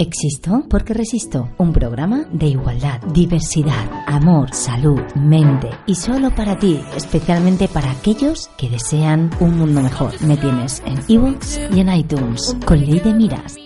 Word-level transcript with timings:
Existo 0.00 0.64
porque 0.70 0.94
resisto. 0.94 1.50
Un 1.58 1.74
programa 1.74 2.24
de 2.32 2.46
igualdad, 2.46 3.02
diversidad, 3.12 3.86
amor, 4.06 4.54
salud, 4.54 4.98
mente 5.14 5.68
y 5.84 5.94
solo 5.94 6.34
para 6.34 6.58
ti, 6.58 6.80
especialmente 6.96 7.68
para 7.68 7.90
aquellos 7.90 8.48
que 8.56 8.70
desean 8.70 9.30
un 9.40 9.58
mundo 9.58 9.82
mejor. 9.82 10.14
Me 10.22 10.38
tienes 10.38 10.82
en 10.86 11.00
ebooks 11.06 11.60
y 11.70 11.80
en 11.80 11.92
iTunes 11.92 12.56
con 12.64 12.80
Ley 12.80 13.00
de 13.00 13.12
Miras. 13.12 13.56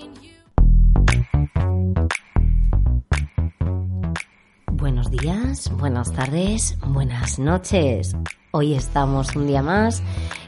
Buenos 4.73 5.13
días, 5.13 5.71
buenas 5.79 6.13
tardes, 6.13 6.77
buenas 6.85 7.39
noches. 7.39 8.17
Hoy 8.51 8.75
estamos 8.75 9.37
un 9.37 9.47
día 9.47 9.63
más 9.63 10.03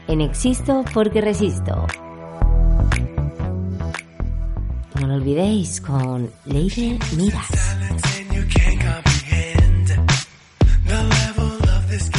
en 0.09 0.19
Existo 0.19 0.83
porque 0.93 1.21
resisto. 1.21 1.87
No 4.99 5.07
lo 5.07 5.13
olvidéis 5.15 5.79
con 5.81 6.29
Leire 6.45 6.97
Miras. 7.15 7.47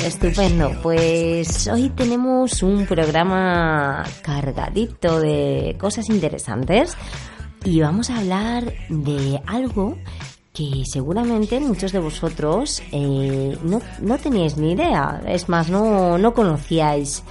Estupendo, 0.04 0.72
pues 0.82 1.66
hoy 1.68 1.90
tenemos 1.90 2.62
un 2.62 2.86
programa 2.86 4.04
cargadito 4.22 5.20
de 5.20 5.76
cosas 5.78 6.08
interesantes 6.08 6.96
y 7.64 7.80
vamos 7.80 8.10
a 8.10 8.18
hablar 8.18 8.72
de 8.88 9.40
algo 9.46 9.98
que 10.54 10.84
seguramente 10.90 11.60
muchos 11.60 11.92
de 11.92 11.98
vosotros 11.98 12.82
eh, 12.92 13.58
no, 13.62 13.80
no 14.00 14.18
teníais 14.18 14.56
ni 14.56 14.72
idea, 14.72 15.20
es 15.26 15.48
más, 15.48 15.68
no, 15.68 16.18
no 16.18 16.32
conocíais 16.34 17.22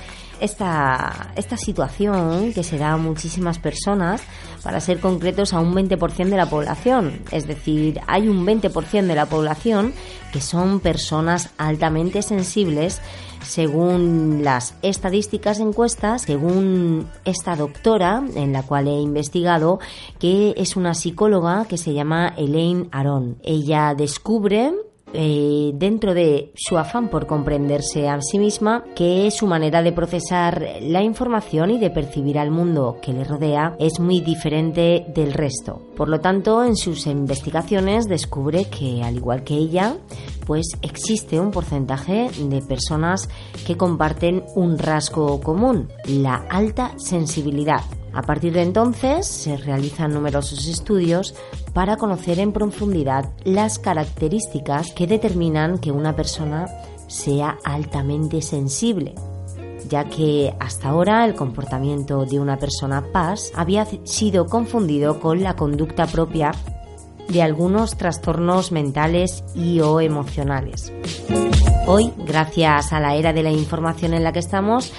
esta, 0.41 1.31
esta 1.35 1.57
situación 1.57 2.53
que 2.53 2.63
se 2.63 2.77
da 2.77 2.93
a 2.93 2.97
muchísimas 2.97 3.59
personas, 3.59 4.21
para 4.63 4.79
ser 4.79 4.99
concretos, 4.99 5.53
a 5.53 5.59
un 5.59 5.73
20% 5.73 6.29
de 6.29 6.37
la 6.37 6.49
población. 6.49 7.21
Es 7.31 7.47
decir, 7.47 7.99
hay 8.07 8.27
un 8.27 8.45
20% 8.45 9.05
de 9.05 9.15
la 9.15 9.27
población 9.27 9.93
que 10.31 10.41
son 10.41 10.79
personas 10.79 11.49
altamente 11.57 12.21
sensibles 12.21 13.01
según 13.43 14.43
las 14.43 14.75
estadísticas 14.81 15.59
encuestas, 15.59 16.23
según 16.23 17.07
esta 17.25 17.55
doctora 17.55 18.23
en 18.35 18.53
la 18.53 18.63
cual 18.63 18.87
he 18.87 18.99
investigado, 18.99 19.79
que 20.19 20.53
es 20.57 20.75
una 20.75 20.93
psicóloga 20.93 21.65
que 21.65 21.77
se 21.77 21.93
llama 21.93 22.33
Elaine 22.37 22.89
Aron. 22.91 23.37
Ella 23.43 23.93
descubre 23.95 24.73
eh, 25.13 25.71
dentro 25.75 26.13
de 26.13 26.51
su 26.55 26.77
afán 26.77 27.09
por 27.09 27.27
comprenderse 27.27 28.09
a 28.09 28.21
sí 28.21 28.39
misma, 28.39 28.83
que 28.95 29.31
su 29.31 29.47
manera 29.47 29.81
de 29.81 29.91
procesar 29.91 30.65
la 30.81 31.01
información 31.01 31.71
y 31.71 31.79
de 31.79 31.89
percibir 31.89 32.37
al 32.37 32.51
mundo 32.51 32.97
que 33.01 33.13
le 33.13 33.23
rodea 33.23 33.75
es 33.79 33.99
muy 33.99 34.21
diferente 34.21 35.05
del 35.13 35.33
resto. 35.33 35.81
Por 35.95 36.09
lo 36.09 36.19
tanto, 36.19 36.63
en 36.63 36.75
sus 36.75 37.07
investigaciones 37.07 38.07
descubre 38.07 38.65
que, 38.65 39.01
al 39.03 39.15
igual 39.15 39.43
que 39.43 39.55
ella, 39.55 39.97
pues 40.45 40.67
existe 40.81 41.39
un 41.39 41.51
porcentaje 41.51 42.29
de 42.39 42.61
personas 42.61 43.29
que 43.65 43.77
comparten 43.77 44.43
un 44.55 44.77
rasgo 44.77 45.39
común, 45.41 45.89
la 46.07 46.45
alta 46.49 46.93
sensibilidad. 46.97 47.81
A 48.17 48.23
partir 48.23 48.51
de 48.51 48.63
entonces 48.63 49.27
se 49.27 49.57
realizan 49.57 50.11
numerosos 50.11 50.67
estudios 50.67 51.35
para 51.73 51.97
conocer 51.97 52.39
en 52.39 52.51
profundidad 52.51 53.29
las 53.43 53.77
características 53.77 54.91
que 54.93 55.05
determinan 55.05 55.77
que 55.77 55.91
una 55.91 56.15
persona 56.15 56.65
sea 57.07 57.59
altamente 57.63 58.41
sensible 58.41 59.13
ya 59.87 60.05
que 60.05 60.53
hasta 60.59 60.89
ahora 60.89 61.23
el 61.25 61.35
comportamiento 61.35 62.25
de 62.25 62.39
una 62.39 62.57
persona 62.57 63.05
paz 63.13 63.51
había 63.55 63.85
sido 64.03 64.47
confundido 64.47 65.19
con 65.19 65.43
la 65.43 65.55
conducta 65.55 66.07
propia 66.07 66.51
de 67.29 67.41
algunos 67.43 67.97
trastornos 67.97 68.71
mentales 68.71 69.43
y 69.55 69.79
o 69.79 70.01
emocionales. 70.01 70.91
Hoy, 71.85 72.11
gracias 72.17 72.91
a 72.91 72.99
la 72.99 73.15
era 73.15 73.31
de 73.31 73.43
la 73.43 73.51
información 73.51 74.13
en 74.13 74.23
la 74.23 74.33
que 74.33 74.39
estamos, 74.39 74.91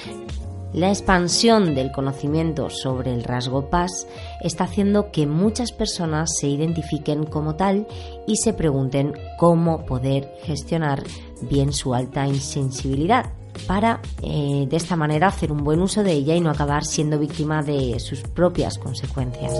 la 0.72 0.88
expansión 0.88 1.74
del 1.74 1.90
conocimiento 1.92 2.68
sobre 2.70 3.12
el 3.14 3.24
rasgo 3.24 3.70
paz 3.70 4.06
está 4.42 4.64
haciendo 4.64 5.10
que 5.10 5.26
muchas 5.26 5.72
personas 5.72 6.30
se 6.38 6.48
identifiquen 6.48 7.24
como 7.24 7.56
tal 7.56 7.86
y 8.26 8.36
se 8.36 8.52
pregunten 8.52 9.14
cómo 9.38 9.84
poder 9.86 10.34
gestionar 10.42 11.02
bien 11.42 11.72
su 11.72 11.94
alta 11.94 12.26
insensibilidad 12.26 13.32
para 13.66 14.00
eh, 14.22 14.66
de 14.68 14.76
esta 14.76 14.94
manera 14.94 15.28
hacer 15.28 15.50
un 15.50 15.64
buen 15.64 15.80
uso 15.80 16.02
de 16.02 16.12
ella 16.12 16.34
y 16.36 16.40
no 16.40 16.50
acabar 16.50 16.84
siendo 16.84 17.18
víctima 17.18 17.62
de 17.62 17.98
sus 17.98 18.20
propias 18.20 18.78
consecuencias. 18.78 19.52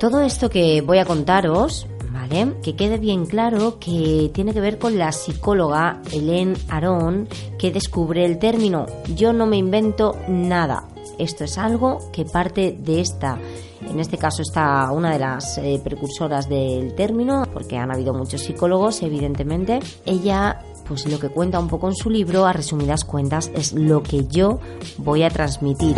Todo 0.00 0.20
esto 0.22 0.50
que 0.50 0.80
voy 0.80 0.98
a 0.98 1.04
contaros 1.04 1.86
que 2.62 2.74
quede 2.74 2.98
bien 2.98 3.26
claro 3.26 3.78
que 3.78 4.30
tiene 4.32 4.54
que 4.54 4.60
ver 4.60 4.78
con 4.78 4.98
la 4.98 5.12
psicóloga 5.12 6.00
Hélène 6.10 6.56
Aron 6.68 7.28
que 7.58 7.70
descubre 7.70 8.24
el 8.24 8.38
término 8.38 8.86
yo 9.14 9.32
no 9.32 9.46
me 9.46 9.56
invento 9.56 10.16
nada. 10.28 10.88
Esto 11.18 11.44
es 11.44 11.58
algo 11.58 11.98
que 12.12 12.24
parte 12.24 12.76
de 12.78 13.00
esta 13.00 13.38
en 13.88 14.00
este 14.00 14.16
caso 14.16 14.42
está 14.42 14.90
una 14.92 15.12
de 15.12 15.18
las 15.18 15.58
eh, 15.58 15.80
precursoras 15.84 16.48
del 16.48 16.94
término, 16.94 17.44
porque 17.52 17.76
han 17.76 17.92
habido 17.92 18.14
muchos 18.14 18.40
psicólogos, 18.40 19.02
evidentemente. 19.02 19.80
Ella, 20.06 20.62
pues 20.88 21.06
lo 21.06 21.18
que 21.18 21.28
cuenta 21.28 21.58
un 21.58 21.68
poco 21.68 21.88
en 21.88 21.94
su 21.94 22.08
libro, 22.08 22.46
a 22.46 22.52
resumidas 22.52 23.04
cuentas, 23.04 23.50
es 23.54 23.74
lo 23.74 24.02
que 24.02 24.26
yo 24.26 24.58
voy 24.96 25.22
a 25.22 25.28
transmitir. 25.28 25.96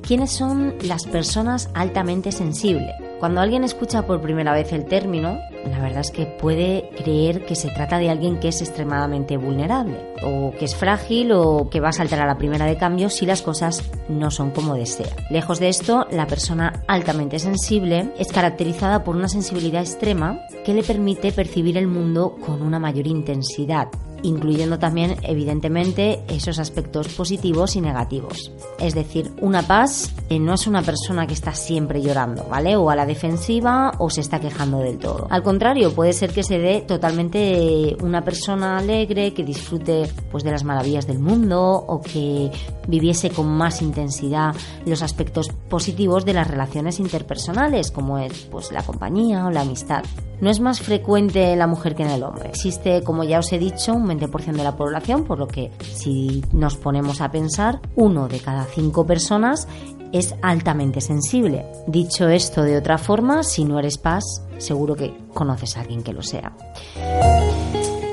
¿Quiénes 0.00 0.32
son 0.32 0.74
las 0.82 1.04
personas 1.04 1.68
altamente 1.74 2.32
sensibles? 2.32 3.07
Cuando 3.18 3.40
alguien 3.40 3.64
escucha 3.64 4.06
por 4.06 4.20
primera 4.20 4.52
vez 4.52 4.72
el 4.72 4.84
término, 4.84 5.40
la 5.68 5.80
verdad 5.80 6.02
es 6.02 6.12
que 6.12 6.26
puede 6.26 6.88
creer 6.96 7.44
que 7.46 7.56
se 7.56 7.68
trata 7.68 7.98
de 7.98 8.10
alguien 8.10 8.38
que 8.38 8.48
es 8.48 8.60
extremadamente 8.60 9.36
vulnerable, 9.36 10.14
o 10.22 10.52
que 10.56 10.66
es 10.66 10.76
frágil, 10.76 11.32
o 11.32 11.68
que 11.68 11.80
va 11.80 11.88
a 11.88 11.92
saltar 11.92 12.20
a 12.20 12.26
la 12.26 12.38
primera 12.38 12.66
de 12.66 12.76
cambio 12.76 13.10
si 13.10 13.26
las 13.26 13.42
cosas 13.42 13.90
no 14.08 14.30
son 14.30 14.52
como 14.52 14.76
desea. 14.76 15.16
Lejos 15.30 15.58
de 15.58 15.68
esto, 15.68 16.06
la 16.12 16.28
persona 16.28 16.84
altamente 16.86 17.40
sensible 17.40 18.12
es 18.18 18.28
caracterizada 18.28 19.02
por 19.02 19.16
una 19.16 19.28
sensibilidad 19.28 19.82
extrema 19.82 20.42
que 20.64 20.74
le 20.74 20.84
permite 20.84 21.32
percibir 21.32 21.76
el 21.76 21.88
mundo 21.88 22.36
con 22.46 22.62
una 22.62 22.78
mayor 22.78 23.08
intensidad, 23.08 23.88
incluyendo 24.22 24.78
también, 24.78 25.16
evidentemente, 25.22 26.22
esos 26.28 26.58
aspectos 26.58 27.08
positivos 27.08 27.76
y 27.76 27.80
negativos. 27.80 28.52
Es 28.78 28.94
decir, 28.94 29.30
una 29.40 29.62
paz 29.62 30.12
eh, 30.28 30.38
no 30.38 30.54
es 30.54 30.66
una 30.66 30.82
persona 30.82 31.26
que 31.26 31.34
está 31.34 31.54
siempre 31.54 32.02
llorando, 32.02 32.44
¿vale? 32.44 32.76
O 32.76 32.90
a 32.90 32.96
la 32.96 33.06
defensiva 33.06 33.92
o 33.98 34.10
se 34.10 34.20
está 34.20 34.40
quejando 34.40 34.78
del 34.78 34.98
todo. 34.98 35.26
Al 35.30 35.42
contrario, 35.42 35.92
puede 35.92 36.12
ser 36.12 36.32
que 36.32 36.42
se 36.42 36.58
dé 36.58 36.80
totalmente 36.82 37.96
una 38.00 38.24
persona 38.24 38.78
alegre, 38.78 39.34
que 39.34 39.44
disfrute 39.44 40.10
pues 40.30 40.44
de 40.44 40.50
las 40.50 40.64
maravillas 40.64 41.06
del 41.06 41.18
mundo 41.18 41.60
o 41.60 42.00
que 42.00 42.50
viviese 42.86 43.30
con 43.30 43.46
más 43.48 43.82
intensidad 43.82 44.54
los 44.86 45.02
aspectos 45.02 45.48
positivos 45.68 46.24
de 46.24 46.34
las 46.34 46.48
relaciones 46.48 47.00
interpersonales, 47.00 47.90
como 47.90 48.18
es 48.18 48.48
pues 48.50 48.72
la 48.72 48.82
compañía 48.82 49.46
o 49.46 49.50
la 49.50 49.62
amistad. 49.62 50.04
No 50.40 50.50
es 50.50 50.60
más 50.60 50.80
frecuente 50.80 51.52
en 51.52 51.58
la 51.58 51.66
mujer 51.66 51.96
que 51.96 52.04
en 52.04 52.10
el 52.10 52.22
hombre. 52.22 52.48
Existe, 52.48 53.02
como 53.02 53.24
ya 53.24 53.40
os 53.40 53.52
he 53.52 53.58
dicho, 53.58 53.92
un 53.92 54.06
20% 54.08 54.52
de 54.52 54.64
la 54.64 54.76
población, 54.76 55.24
por 55.24 55.38
lo 55.38 55.46
que 55.46 55.70
si 55.80 56.42
nos 56.52 56.76
ponemos 56.76 57.20
a 57.20 57.30
pensar, 57.30 57.80
uno 57.96 58.28
de 58.28 58.40
cada 58.40 58.64
cinco 58.64 59.06
personas 59.06 59.68
es 60.12 60.34
altamente 60.42 61.00
sensible. 61.00 61.66
Dicho 61.86 62.28
esto 62.28 62.62
de 62.62 62.76
otra 62.76 62.98
forma, 62.98 63.42
si 63.42 63.64
no 63.64 63.78
eres 63.78 63.98
paz, 63.98 64.24
seguro 64.58 64.94
que 64.94 65.16
conoces 65.34 65.76
a 65.76 65.80
alguien 65.80 66.02
que 66.02 66.12
lo 66.12 66.22
sea. 66.22 66.52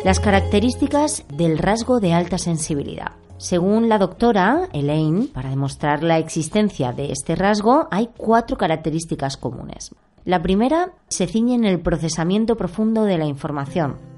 Las 0.03 0.19
características 0.19 1.25
del 1.33 1.57
rasgo 1.57 1.99
de 1.99 2.13
alta 2.13 2.37
sensibilidad. 2.37 3.13
Según 3.37 3.89
la 3.89 3.97
doctora 3.97 4.69
Elaine, 4.71 5.27
para 5.33 5.49
demostrar 5.49 6.03
la 6.03 6.19
existencia 6.19 6.93
de 6.93 7.11
este 7.11 7.35
rasgo, 7.35 7.87
hay 7.91 8.09
cuatro 8.15 8.55
características 8.55 9.35
comunes. 9.35 9.93
La 10.23 10.41
primera 10.41 10.93
se 11.09 11.27
ciñe 11.27 11.55
en 11.55 11.65
el 11.65 11.81
procesamiento 11.81 12.55
profundo 12.55 13.03
de 13.03 13.17
la 13.17 13.25
información. 13.25 14.14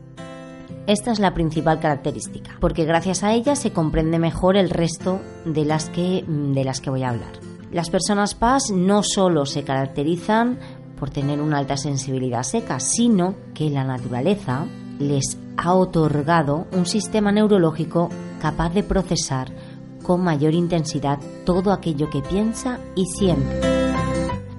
Esta 0.88 1.12
es 1.12 1.20
la 1.20 1.34
principal 1.34 1.80
característica, 1.80 2.52
porque 2.60 2.86
gracias 2.86 3.24
a 3.24 3.34
ella 3.34 3.56
se 3.56 3.72
comprende 3.72 4.20
mejor 4.20 4.56
el 4.56 4.70
resto 4.70 5.20
de 5.46 5.66
las 5.66 5.90
que, 5.90 6.24
de 6.28 6.64
las 6.64 6.80
que 6.82 6.90
voy 6.90 7.04
a 7.04 7.10
hablar. 7.10 7.34
Las 7.72 7.90
personas 7.90 8.36
PAS 8.36 8.72
no 8.74 9.04
solo 9.04 9.46
se 9.46 9.64
caracterizan 9.64 10.58
por 10.98 11.10
tener 11.10 11.42
una 11.42 11.58
alta 11.58 11.78
sensibilidad 11.78 12.44
seca, 12.44 12.80
sino 12.80 13.36
que 13.54 13.70
la 13.70 13.84
naturaleza 13.84 14.66
les 14.98 15.38
ha 15.58 15.74
otorgado 15.74 16.68
un 16.72 16.86
sistema 16.86 17.32
neurológico 17.32 18.10
capaz 18.42 18.74
de 18.74 18.84
procesar 18.84 19.52
con 20.04 20.24
mayor 20.24 20.54
intensidad 20.54 21.20
todo 21.46 21.74
aquello 21.74 22.10
que 22.10 22.22
piensa 22.22 22.80
y 22.96 23.06
siente. 23.06 23.60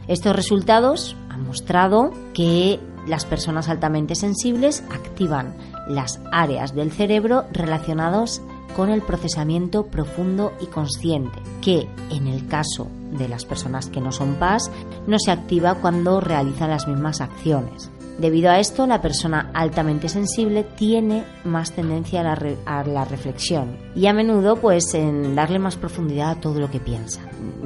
Estos 0.06 0.36
resultados 0.36 1.16
mostrado 1.48 2.10
que 2.34 2.78
las 3.08 3.25
personas 3.25 3.69
altamente 3.69 4.14
sensibles 4.14 4.82
activan 4.90 5.55
las 5.88 6.20
áreas 6.31 6.75
del 6.75 6.93
cerebro 6.93 7.44
relacionados 7.52 8.43
con 8.76 8.90
el 8.90 9.02
procesamiento 9.02 9.87
profundo 9.87 10.52
y 10.60 10.66
consciente, 10.66 11.38
que 11.60 11.88
en 12.10 12.28
el 12.28 12.46
caso 12.46 12.88
de 13.12 13.28
las 13.28 13.44
personas 13.44 13.88
que 13.88 14.00
no 14.00 14.12
son 14.12 14.34
PAS 14.34 14.70
no 15.06 15.19
se 15.19 15.31
activa 15.31 15.76
cuando 15.76 16.20
realizan 16.20 16.70
las 16.70 16.87
mismas 16.87 17.20
acciones. 17.20 17.90
Debido 18.19 18.50
a 18.50 18.58
esto, 18.58 18.87
la 18.88 19.00
persona 19.00 19.50
altamente 19.54 20.08
sensible 20.08 20.64
tiene 20.64 21.25
más 21.44 21.70
tendencia 21.70 22.20
a 22.20 22.84
la, 22.84 23.04
reflexión 23.04 23.78
y 23.94 24.08
a 24.08 24.12
menudo 24.12 24.56
pues 24.56 24.93
en 24.94 25.37
darle 25.37 25.61
más 25.61 25.76
profundidad 25.76 26.31
a 26.31 26.40
todo 26.40 26.58
lo 26.58 26.69
que 26.69 26.81
piensa, 26.81 27.20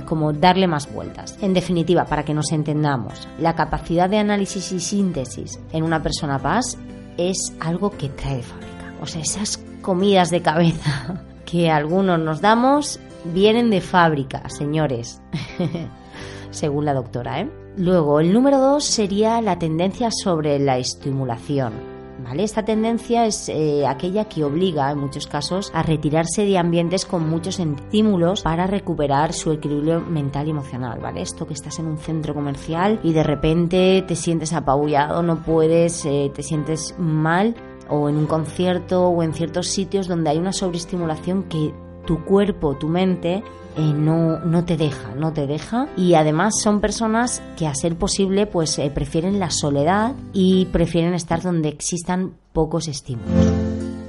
como 0.04 0.32
darle 0.32 0.66
más 0.66 0.92
vueltas. 0.92 1.38
En 1.40 1.54
definitiva, 1.54 2.04
para 2.04 2.24
que 2.24 2.34
nos 2.34 2.52
entendamos, 2.52 3.28
la 3.38 3.54
capacidad 3.54 4.08
de 4.08 4.18
análisis 4.18 4.72
y 4.72 4.80
síntesis 4.80 5.60
en 5.72 5.84
una 5.84 6.02
persona 6.02 6.38
paz 6.38 6.78
es 7.16 7.52
algo 7.60 7.90
que 7.90 8.08
trae 8.08 8.36
de 8.36 8.42
fábrica. 8.42 8.94
O 9.00 9.06
sea, 9.06 9.22
esas 9.22 9.58
comidas 9.80 10.30
de 10.30 10.42
cabeza 10.42 11.22
que 11.44 11.70
algunos 11.70 12.18
nos 12.18 12.40
damos 12.40 13.00
vienen 13.24 13.70
de 13.70 13.80
fábrica, 13.80 14.48
señores. 14.48 15.20
Según 16.50 16.84
la 16.84 16.94
doctora, 16.94 17.40
¿eh? 17.40 17.50
Luego, 17.76 18.20
el 18.20 18.32
número 18.32 18.58
dos 18.58 18.84
sería 18.84 19.40
la 19.40 19.58
tendencia 19.58 20.10
sobre 20.10 20.58
la 20.58 20.76
estimulación. 20.76 21.91
¿Vale? 22.22 22.44
Esta 22.44 22.64
tendencia 22.64 23.26
es 23.26 23.48
eh, 23.48 23.86
aquella 23.86 24.26
que 24.26 24.44
obliga, 24.44 24.90
en 24.90 24.98
muchos 24.98 25.26
casos, 25.26 25.70
a 25.74 25.82
retirarse 25.82 26.44
de 26.44 26.58
ambientes 26.58 27.04
con 27.04 27.28
muchos 27.28 27.58
estímulos 27.58 28.42
para 28.42 28.66
recuperar 28.66 29.32
su 29.32 29.52
equilibrio 29.52 30.00
mental 30.00 30.46
y 30.46 30.50
emocional. 30.50 31.00
¿vale? 31.00 31.22
Esto 31.22 31.46
que 31.46 31.54
estás 31.54 31.78
en 31.78 31.86
un 31.86 31.98
centro 31.98 32.34
comercial 32.34 33.00
y 33.02 33.12
de 33.12 33.22
repente 33.22 34.04
te 34.06 34.16
sientes 34.16 34.52
apabullado, 34.52 35.22
no 35.22 35.42
puedes, 35.42 36.04
eh, 36.04 36.30
te 36.34 36.42
sientes 36.42 36.94
mal, 36.98 37.54
o 37.88 38.08
en 38.08 38.16
un 38.16 38.26
concierto 38.26 39.08
o 39.08 39.22
en 39.22 39.34
ciertos 39.34 39.68
sitios 39.68 40.08
donde 40.08 40.30
hay 40.30 40.38
una 40.38 40.52
sobreestimulación 40.52 41.44
que 41.44 41.74
tu 42.12 42.24
cuerpo, 42.24 42.76
tu 42.76 42.88
mente 42.88 43.42
eh, 43.74 43.80
no, 43.80 44.38
no 44.40 44.66
te 44.66 44.76
deja, 44.76 45.14
no 45.14 45.32
te 45.32 45.46
deja. 45.46 45.88
Y 45.96 46.12
además 46.12 46.60
son 46.62 46.82
personas 46.82 47.42
que 47.56 47.66
a 47.66 47.74
ser 47.74 47.96
posible 47.96 48.46
pues 48.46 48.78
eh, 48.78 48.90
prefieren 48.94 49.40
la 49.40 49.48
soledad 49.48 50.14
y 50.34 50.66
prefieren 50.66 51.14
estar 51.14 51.40
donde 51.40 51.70
existan 51.70 52.34
pocos 52.52 52.86
estímulos. 52.86 53.46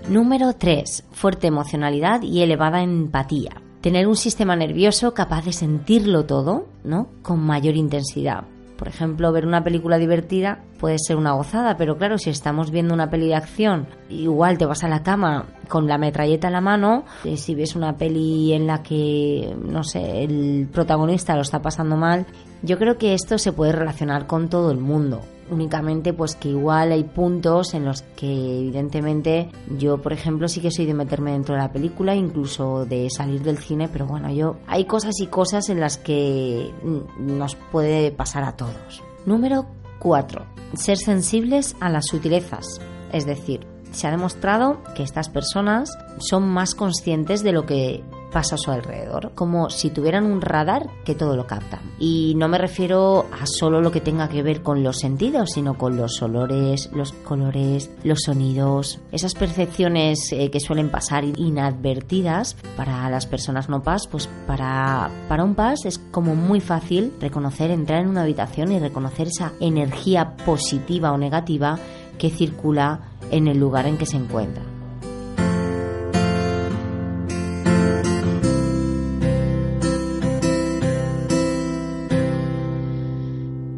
Número 0.10 0.52
3. 0.52 1.06
Fuerte 1.14 1.48
emocionalidad 1.48 2.24
y 2.24 2.42
elevada 2.42 2.84
empatía. 2.84 3.62
Tener 3.80 4.06
un 4.06 4.18
sistema 4.18 4.58
nervioso 4.58 5.14
capaz 5.14 5.46
de 5.46 5.54
sentirlo 5.54 6.26
todo, 6.26 6.68
¿no? 6.84 7.08
Con 7.22 7.40
mayor 7.40 7.78
intensidad. 7.78 8.44
Por 8.78 8.88
ejemplo, 8.88 9.32
ver 9.32 9.46
una 9.46 9.64
película 9.64 9.98
divertida 9.98 10.60
puede 10.80 10.98
ser 11.00 11.16
una 11.16 11.34
gozada, 11.34 11.78
pero 11.78 11.98
claro, 11.98 12.18
si 12.18 12.30
estamos 12.30 12.72
viendo 12.72 12.94
una 12.94 13.10
peli 13.10 13.28
de 13.28 13.36
acción, 13.36 13.88
igual 14.10 14.58
te 14.58 14.66
vas 14.66 14.84
a 14.84 14.90
la 14.90 15.04
cama 15.04 15.46
con 15.68 15.88
la 15.88 15.98
metralleta 15.98 16.48
en 16.48 16.54
la 16.54 16.62
mano, 16.62 17.06
eh, 17.24 17.38
si 17.38 17.56
ves 17.56 17.76
una 17.76 17.98
peli 17.98 18.54
en 18.54 18.68
la 18.68 18.84
que, 18.84 19.56
no 19.64 19.84
sé, 19.84 20.24
el 20.24 20.68
protagonista 20.72 21.36
lo 21.36 21.42
está 21.42 21.62
pasando 21.62 21.96
mal, 21.96 22.26
yo 22.62 22.78
creo 22.78 22.98
que 22.98 23.14
esto 23.14 23.38
se 23.38 23.54
puede 23.54 23.72
relacionar 23.72 24.28
con 24.28 24.50
todo 24.50 24.72
el 24.72 24.80
mundo 24.80 25.22
únicamente 25.54 26.14
pues 26.14 26.36
que 26.36 26.50
igual 26.50 26.92
hay 26.92 27.04
puntos 27.04 27.74
en 27.74 27.86
los 27.86 28.02
que 28.02 28.60
evidentemente 28.60 29.50
yo 29.78 30.02
por 30.02 30.14
ejemplo 30.14 30.48
sí 30.48 30.62
que 30.62 30.72
soy 30.72 30.86
de 30.86 30.94
meterme 30.94 31.32
dentro 31.32 31.56
de 31.56 31.62
la 31.62 31.72
película 31.72 32.16
incluso 32.16 32.86
de 32.86 33.10
salir 33.10 33.42
del 33.44 33.58
cine 33.58 33.88
pero 33.88 34.06
bueno 34.06 34.32
yo 34.32 34.58
hay 34.68 34.86
cosas 34.86 35.20
y 35.20 35.28
cosas 35.28 35.70
en 35.70 35.80
las 35.80 35.98
que 35.98 36.72
nos 37.18 37.56
puede 37.56 38.12
pasar 38.12 38.44
a 38.44 38.56
todos. 38.56 39.02
Número 39.26 39.66
4 40.00 40.46
ser 40.76 40.98
sensibles 40.98 41.76
a 41.80 41.90
las 41.90 42.08
sutilezas. 42.08 42.82
Es 43.12 43.26
decir 43.26 43.74
se 43.94 44.08
ha 44.08 44.12
demostrado 44.12 44.82
que 44.96 45.04
estas 45.04 45.30
personas 45.30 45.98
son 46.18 46.50
más 46.50 46.74
conscientes 46.74 47.44
de 47.44 47.52
lo 47.52 47.66
que 47.66 48.04
pasa 48.34 48.56
a 48.56 48.58
su 48.58 48.72
alrededor, 48.72 49.32
como 49.36 49.70
si 49.70 49.92
tuvieran 49.92 50.26
un 50.26 50.42
radar 50.42 50.90
que 51.06 51.16
todo 51.16 51.38
lo 51.38 51.48
capta. 51.48 51.80
Y 52.00 52.34
no 52.36 52.48
me 52.48 52.58
refiero 52.58 53.28
a 53.32 53.46
solo 53.46 53.80
lo 53.80 53.92
que 53.92 54.02
tenga 54.02 54.28
que 54.28 54.44
ver 54.44 54.62
con 54.62 54.84
los 54.84 54.98
sentidos, 54.98 55.52
sino 55.52 55.78
con 55.78 55.96
los 55.96 56.22
olores, 56.22 56.90
los 56.94 57.14
colores, 57.14 57.92
los 58.04 58.20
sonidos, 58.26 59.00
esas 59.12 59.36
percepciones 59.36 60.32
eh, 60.32 60.50
que 60.50 60.60
suelen 60.60 60.90
pasar 60.90 61.24
inadvertidas 61.24 62.58
para 62.76 63.10
las 63.10 63.26
personas 63.26 63.70
no 63.70 63.84
PAS, 63.84 64.08
pues 64.08 64.28
para, 64.48 65.10
para 65.30 65.44
un 65.44 65.56
PAS 65.56 65.86
es 65.86 66.00
como 66.00 66.36
muy 66.36 66.60
fácil 66.60 67.14
reconocer, 67.22 67.72
entrar 67.72 68.02
en 68.02 68.10
una 68.10 68.24
habitación 68.24 68.72
y 68.72 68.80
reconocer 68.80 69.28
esa 69.28 69.54
energía 69.60 70.36
positiva 70.38 71.12
o 71.12 71.18
negativa 71.18 71.78
que 72.18 72.30
circula 72.30 73.12
en 73.32 73.48
el 73.48 73.60
lugar 73.60 73.86
en 73.86 73.98
que 73.98 74.06
se 74.06 74.18
encuentra. 74.18 74.73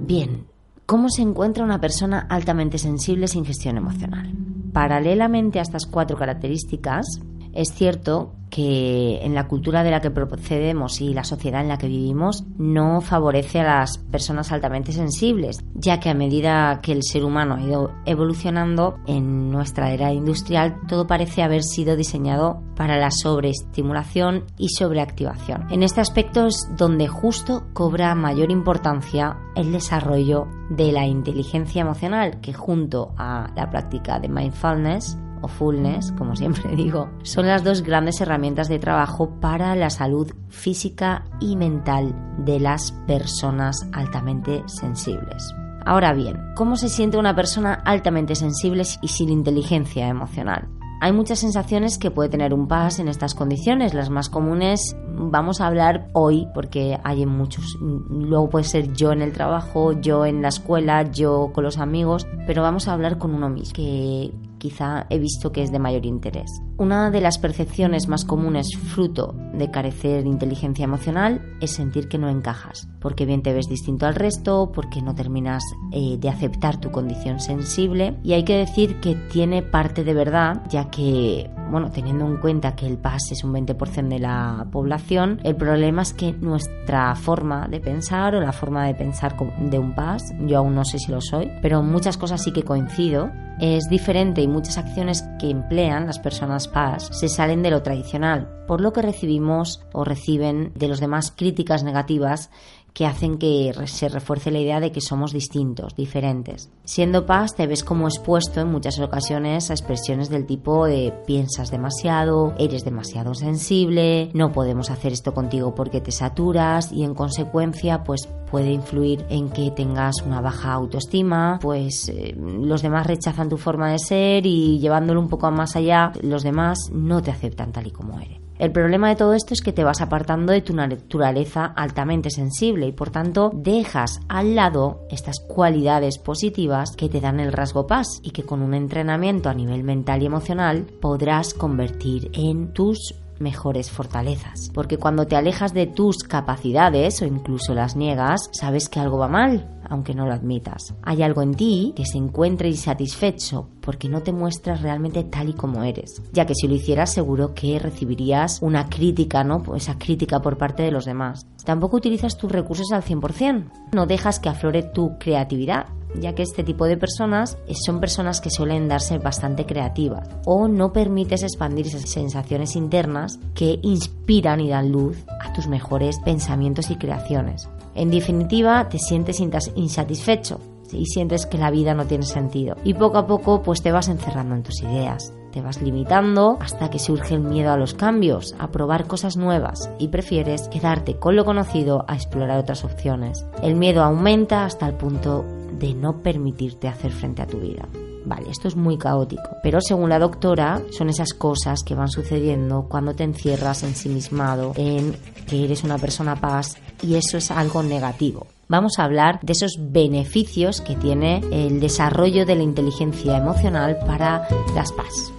Bien, 0.07 0.46
¿cómo 0.86 1.10
se 1.10 1.24
encuentra 1.24 1.63
una 1.63 1.81
persona 1.81 2.28
altamente 2.30 2.78
sensible 2.78 3.28
sin 3.28 3.44
gestión 3.44 3.75
emocional? 3.75 4.31
Paralelamente 4.72 5.57
a 5.57 5.63
estas 5.63 5.88
cuatro 5.88 6.16
características, 6.16 7.07
es 7.56 7.74
cierto 7.74 8.34
que 8.50 9.19
en 9.25 9.34
la 9.34 9.48
cultura 9.48 9.84
de 9.84 9.92
la 9.92 10.00
que 10.00 10.12
procedemos 10.12 11.02
y 11.02 11.13
la 11.13 11.24
sociedad 11.24 11.62
en 11.62 11.68
la 11.68 11.78
que 11.78 11.88
vivimos 11.88 12.46
no 12.57 13.02
favorece 13.02 13.60
a 13.60 13.63
las 13.63 13.98
personas 13.98 14.52
altamente 14.52 14.94
sensibles, 14.94 15.60
ya 15.74 16.00
que 16.00 16.10
a 16.10 16.13
medida 16.13 16.80
que 16.81 16.94
el 16.94 17.04
ser 17.04 17.25
humano 17.25 17.56
ha 17.56 17.62
ido 17.62 17.92
evolucionando 18.06 18.96
en 19.07 19.52
nuestra 19.52 19.92
era 19.92 20.13
industrial, 20.13 20.78
todo 20.88 21.07
parece 21.07 21.44
haber 21.44 21.63
sido 21.63 21.98
diseñado 21.98 22.62
para 22.75 22.98
la 22.98 23.12
sobreestimulación 23.12 24.46
y 24.58 24.69
sobreactivación. 24.69 25.68
En 25.69 25.84
este 25.84 26.01
aspecto 26.01 26.48
es 26.48 26.69
donde 26.78 27.08
justo 27.08 27.66
cobra 27.74 28.16
mayor 28.16 28.51
importancia 28.51 29.38
el 29.56 29.72
desarrollo 29.72 30.48
de 30.69 30.92
la 30.92 31.06
inteligencia 31.06 31.81
emocional, 31.81 32.40
que 32.42 32.54
junto 32.54 33.13
a 33.18 33.51
la 33.56 33.69
práctica 33.69 34.19
de 34.19 34.30
mindfulness 34.30 35.18
fullness, 35.48 36.12
como 36.14 36.36
siempre 36.36 36.64
digo, 36.76 37.10
son 37.24 37.48
las 37.48 37.64
dos 37.64 37.82
grandes 37.82 38.22
herramientas 38.22 38.70
de 38.70 38.80
trabajo 38.80 39.40
para 39.40 39.76
la 39.76 39.90
salud 39.90 40.32
física 40.50 41.26
y 41.40 41.56
mental 41.56 42.16
de 42.46 42.60
las 42.60 42.92
personas 43.08 43.88
altamente 43.94 44.64
sensibles. 44.68 45.54
Ahora 45.86 46.14
bien, 46.14 46.54
¿cómo 46.56 46.78
se 46.78 46.90
siente 46.90 47.18
una 47.18 47.36
persona 47.36 47.74
altamente 47.86 48.34
sensible 48.34 48.84
y 49.02 49.08
sin 49.08 49.30
inteligencia 49.30 50.08
emocional? 50.08 50.68
Hay 51.02 51.12
muchas 51.12 51.40
sensaciones 51.40 52.00
que 52.00 52.10
puede 52.10 52.30
tener 52.30 52.54
un 52.54 52.68
PAS 52.68 53.00
en 53.00 53.10
estas 53.10 53.36
condiciones. 53.36 53.94
Las 53.94 54.10
más 54.10 54.30
comunes 54.30 54.96
vamos 55.08 55.62
a 55.62 55.68
hablar 55.68 56.10
hoy 56.14 56.48
porque 56.54 56.98
hay 57.04 57.26
muchos. 57.26 57.78
Luego 57.80 58.50
puede 58.50 58.64
ser 58.64 58.94
yo 58.94 59.12
en 59.12 59.22
el 59.22 59.34
trabajo, 59.34 59.92
yo 59.92 60.26
en 60.26 60.42
la 60.42 60.48
escuela, 60.48 61.04
yo 61.12 61.52
con 61.54 61.64
los 61.64 61.78
amigos, 61.78 62.25
pero 62.48 62.64
vamos 62.64 62.88
a 62.88 62.94
hablar 62.94 63.18
con 63.18 63.36
uno 63.36 63.50
mismo, 63.50 63.75
que 63.75 64.32
quizá 64.65 65.05
he 65.12 65.19
visto 65.19 65.51
que 65.51 65.62
es 65.62 65.72
de 65.72 65.77
mayor 65.77 66.07
interés. 66.07 66.50
Una 66.77 67.12
de 67.12 67.22
las 67.22 67.38
percepciones 67.38 68.07
más 68.07 68.25
comunes 68.25 68.75
fruto 68.75 69.36
de 69.53 69.69
carecer 69.69 70.24
de 70.24 70.29
inteligencia 70.29 70.86
emocional 70.86 71.55
es 71.62 71.72
sentir 71.72 72.07
que 72.07 72.17
no 72.17 72.29
encajas, 72.29 72.88
porque 73.00 73.27
bien 73.27 73.43
te 73.43 73.53
ves 73.53 73.67
distinto 73.69 74.07
al 74.07 74.15
resto, 74.15 74.72
porque 74.74 75.03
no 75.03 75.13
terminas 75.13 75.63
eh, 75.91 76.17
de 76.19 76.29
aceptar 76.29 76.79
tu 76.81 76.89
condición 76.89 77.39
sensible 77.39 78.17
y 78.24 78.34
hay 78.34 78.43
que 78.43 78.57
decir 78.57 79.00
que 79.01 79.13
tiene 79.13 79.62
parte 79.62 80.03
de 80.03 80.15
verdad, 80.15 80.63
ya 80.69 80.89
que 80.89 81.51
bueno, 81.69 81.91
teniendo 81.91 82.25
en 82.25 82.38
cuenta 82.38 82.75
que 82.75 82.88
el 82.88 82.98
PAS 82.98 83.31
es 83.31 83.43
un 83.43 83.53
20% 83.53 84.07
de 84.07 84.19
la 84.19 84.67
población, 84.72 85.39
el 85.43 85.55
problema 85.55 86.01
es 86.01 86.13
que 86.13 86.34
nuestra 86.34 87.15
forma 87.15 87.67
de 87.67 87.79
pensar 87.79 88.36
o 88.36 88.41
la 88.41 88.51
forma 88.51 88.86
de 88.86 88.95
pensar 88.95 89.36
de 89.38 89.79
un 89.79 89.93
PAS, 89.93 90.34
yo 90.41 90.60
aún 90.60 90.75
no 90.75 90.86
sé 90.86 91.00
si 91.00 91.12
lo 91.12 91.22
soy, 91.22 91.51
pero 91.62 91.81
muchas 91.81 92.17
cosas 92.17 92.41
sí 92.43 92.51
que 92.51 92.63
coincido, 92.63 93.31
es 93.60 93.88
diferente 93.89 94.41
y 94.41 94.48
muchas 94.48 94.77
acciones 94.77 95.24
que 95.39 95.50
emplean 95.50 96.07
las 96.07 96.19
personas 96.19 96.67
PAS 96.67 97.10
se 97.12 97.29
salen 97.29 97.63
de 97.63 97.72
lo 97.72 97.84
tradicional, 97.84 98.50
por 98.67 98.81
lo 98.81 98.91
que 98.91 99.01
recibimos 99.01 99.81
o 99.93 100.03
reciben 100.03 100.74
de 100.75 100.88
los 100.88 101.00
demás 101.00 101.31
críticas 101.36 101.84
negativas 101.84 102.50
que 102.96 103.06
hacen 103.06 103.38
que 103.38 103.74
se 103.88 104.08
refuerce 104.08 104.52
la 104.52 104.60
idea 104.60 104.80
de 104.80 104.94
que 104.94 105.02
somos 105.02 105.34
distintos, 105.34 105.96
diferentes. 105.98 106.72
Siendo 106.86 107.25
paz 107.25 107.54
te 107.54 107.68
ves 107.68 107.84
como 107.84 108.08
expuesto 108.08 108.62
en 108.62 108.72
muchas 108.72 109.00
ocasiones 109.00 109.70
a 109.70 109.74
expresiones 109.74 110.30
del 110.30 110.46
tipo 110.46 110.86
de 110.86 111.14
piensas 111.28 111.72
demasiado, 111.72 112.56
eres 112.58 112.86
demasiado 112.86 113.34
sensible, 113.34 114.32
no 114.34 114.54
podemos 114.54 114.90
hacer 114.90 115.12
esto 115.12 115.34
contigo 115.34 115.75
porque 115.75 116.00
te 116.00 116.14
saturas 116.14 116.94
y 116.94 117.04
en 117.04 117.14
consecuencia 117.14 118.06
pues 118.06 118.30
puede 118.50 118.72
influir 118.72 119.25
en 119.30 119.50
que 119.50 119.72
tengas 119.72 120.16
una 120.25 120.40
baja 120.40 120.72
autoestima, 120.72 121.60
pues 121.62 122.08
eh, 122.08 122.34
los 122.38 122.82
demás 122.82 123.06
rechazan 123.06 123.50
tu 123.50 123.58
forma 123.58 123.92
de 123.92 124.00
ser 124.00 124.46
y 124.46 124.80
llevándolo 124.80 125.20
un 125.20 125.28
poco 125.28 125.52
más 125.52 125.75
allá, 125.75 126.14
los 126.22 126.44
demás 126.44 126.78
no 126.94 127.22
te 127.22 127.32
aceptan 127.32 127.74
tal 127.74 127.88
y 127.88 127.92
como 127.92 128.22
eres. 128.22 128.45
El 128.58 128.72
problema 128.72 129.10
de 129.10 129.18
todo 129.18 129.34
esto 129.34 129.54
es 129.54 129.62
que 129.62 129.74
te 129.74 129.84
vas 129.84 130.00
apartando 130.00 130.54
de 130.54 130.62
tu 130.62 130.74
naturaleza 130.74 131.66
altamente 131.66 132.30
sensible 132.30 132.88
y 132.88 132.94
por 132.94 133.10
tanto 133.10 133.52
dejas 133.54 134.22
al 134.30 134.56
lado 134.56 135.02
estas 135.10 135.42
cualidades 135.42 136.18
positivas 136.20 136.96
que 136.96 137.10
te 137.10 137.20
dan 137.20 137.42
el 137.42 137.52
rasgo 137.52 137.86
paz 137.86 138.08
y 138.24 138.32
que 138.32 138.44
con 138.44 138.62
un 138.62 138.74
entrenamiento 138.74 139.50
a 139.50 139.54
nivel 139.54 139.84
mental 139.84 140.24
y 140.24 140.28
emocional 140.28 140.86
podrás 141.02 141.54
convertir 141.54 142.30
en 142.34 142.72
tus 142.72 143.16
mejores 143.39 143.92
fortalezas. 143.92 144.70
Porque 144.74 144.98
cuando 144.98 145.27
te 145.27 145.36
alejas 145.36 145.74
de 145.74 145.88
tus 145.88 146.20
capacidades 146.20 147.22
o 147.22 147.25
incluso 147.25 147.74
las 147.74 147.96
niegas, 147.96 148.50
sabes 148.51 148.89
que 148.89 149.00
algo 149.00 149.18
va 149.18 149.27
mal, 149.27 149.80
aunque 149.89 150.13
no 150.13 150.25
lo 150.25 150.34
admitas. 150.34 150.94
Hay 151.04 151.24
algo 151.24 151.42
en 151.42 151.56
ti 151.56 151.94
que 151.96 152.06
se 152.06 152.18
encuentra 152.18 152.68
insatisfecho 152.68 153.70
porque 153.82 154.10
no 154.10 154.22
te 154.22 154.32
muestras 154.32 154.82
realmente 154.82 155.24
tal 155.24 155.50
y 155.50 155.54
como 155.54 155.84
eres, 155.84 156.22
ya 156.34 156.46
que 156.46 156.56
si 156.56 156.68
lo 156.68 156.75
hicieras 156.75 157.13
seguro 157.13 157.54
que 157.54 157.80
recibirías 157.80 158.60
una 158.62 158.89
crítica, 158.89 159.44
¿no? 159.44 159.62
Pues 159.62 159.84
esa 159.84 159.98
crítica 159.98 160.42
por 160.42 160.58
parte 160.58 160.84
de 160.84 160.92
los 160.92 161.06
demás. 161.06 161.46
Tampoco 161.63 161.98
utilizas 161.98 162.38
tus 162.38 162.51
recursos 162.51 162.92
al 162.92 163.04
100%, 163.04 163.72
no 163.94 164.06
dejas 164.06 164.39
que 164.39 164.50
aflore 164.50 164.84
tu 164.84 165.18
creatividad 165.20 165.88
ya 166.19 166.34
que 166.34 166.43
este 166.43 166.63
tipo 166.63 166.86
de 166.86 166.98
personas 166.98 167.57
son 167.86 168.00
personas 168.00 168.41
que 168.41 168.50
suelen 168.50 168.88
darse 168.88 169.17
bastante 169.17 169.65
creativas 169.65 170.29
o 170.45 170.67
no 170.67 170.93
permites 170.93 171.43
expandir 171.43 171.88
esas 171.88 172.10
sensaciones 172.10 172.75
internas 172.75 173.39
que 173.53 173.79
inspiran 173.81 174.60
y 174.60 174.69
dan 174.69 174.91
luz 174.91 175.24
a 175.41 175.53
tus 175.53 175.67
mejores 175.67 176.19
pensamientos 176.19 176.89
y 176.91 176.95
creaciones. 176.95 177.69
En 177.95 178.12
definitiva, 178.12 178.89
te 178.89 179.00
sientes 179.00 179.39
insatisfecho 179.75 180.60
y 180.91 181.05
sientes 181.05 181.45
que 181.45 181.57
la 181.57 181.72
vida 181.72 181.93
no 181.93 182.05
tiene 182.05 182.25
sentido. 182.25 182.75
Y 182.84 182.93
poco 182.93 183.17
a 183.17 183.27
poco 183.27 183.62
pues 183.62 183.81
te 183.81 183.91
vas 183.91 184.07
encerrando 184.07 184.55
en 184.55 184.63
tus 184.63 184.81
ideas. 184.81 185.34
Te 185.51 185.62
vas 185.62 185.81
limitando 185.81 186.57
hasta 186.60 186.89
que 186.89 187.00
surge 187.00 187.36
el 187.36 187.39
miedo 187.39 187.72
a 187.72 187.77
los 187.77 187.93
cambios, 187.93 188.53
a 188.60 188.72
probar 188.72 189.07
cosas 189.07 189.38
nuevas 189.38 189.89
y 190.00 190.10
prefieres 190.10 190.67
quedarte 190.67 191.17
con 191.17 191.38
lo 191.38 191.45
conocido 191.45 192.03
a 192.10 192.15
explorar 192.15 192.60
otras 192.60 192.84
opciones. 192.84 193.45
El 193.63 193.75
miedo 193.75 194.03
aumenta 194.03 194.65
hasta 194.65 194.86
el 194.88 194.95
punto 194.95 195.45
de 195.77 195.94
no 195.94 196.22
permitirte 196.22 196.88
hacer 196.88 197.12
frente 197.12 197.41
a 197.41 197.48
tu 197.48 197.60
vida. 197.60 197.88
Vale, 198.25 198.50
esto 198.50 198.67
es 198.67 198.75
muy 198.75 198.98
caótico, 198.98 199.58
pero 199.62 199.79
según 199.82 200.10
la 200.10 200.17
doctora 200.17 200.82
son 200.89 201.10
esas 201.10 201.34
cosas 201.34 201.84
que 201.84 201.94
van 201.94 202.10
sucediendo 202.10 202.88
cuando 202.89 203.13
te 203.13 203.24
encierras 203.24 203.84
ensimismado 203.84 204.74
en 204.77 205.15
que 205.48 205.63
eres 205.63 205.84
una 205.84 206.00
persona 206.00 206.36
paz 206.36 206.77
y 207.03 207.15
eso 207.15 207.38
es 207.38 207.51
algo 207.51 207.84
negativo. 207.84 208.48
Vamos 208.67 208.98
a 208.98 209.03
hablar 209.03 209.39
de 209.44 209.53
esos 209.53 209.77
beneficios 209.79 210.82
que 210.82 210.96
tiene 210.96 211.44
el 211.51 211.79
desarrollo 211.79 212.48
de 212.48 212.55
la 212.55 212.63
inteligencia 212.63 213.38
emocional 213.38 214.00
para 214.08 214.48
las 214.74 214.91
paz. 214.91 215.32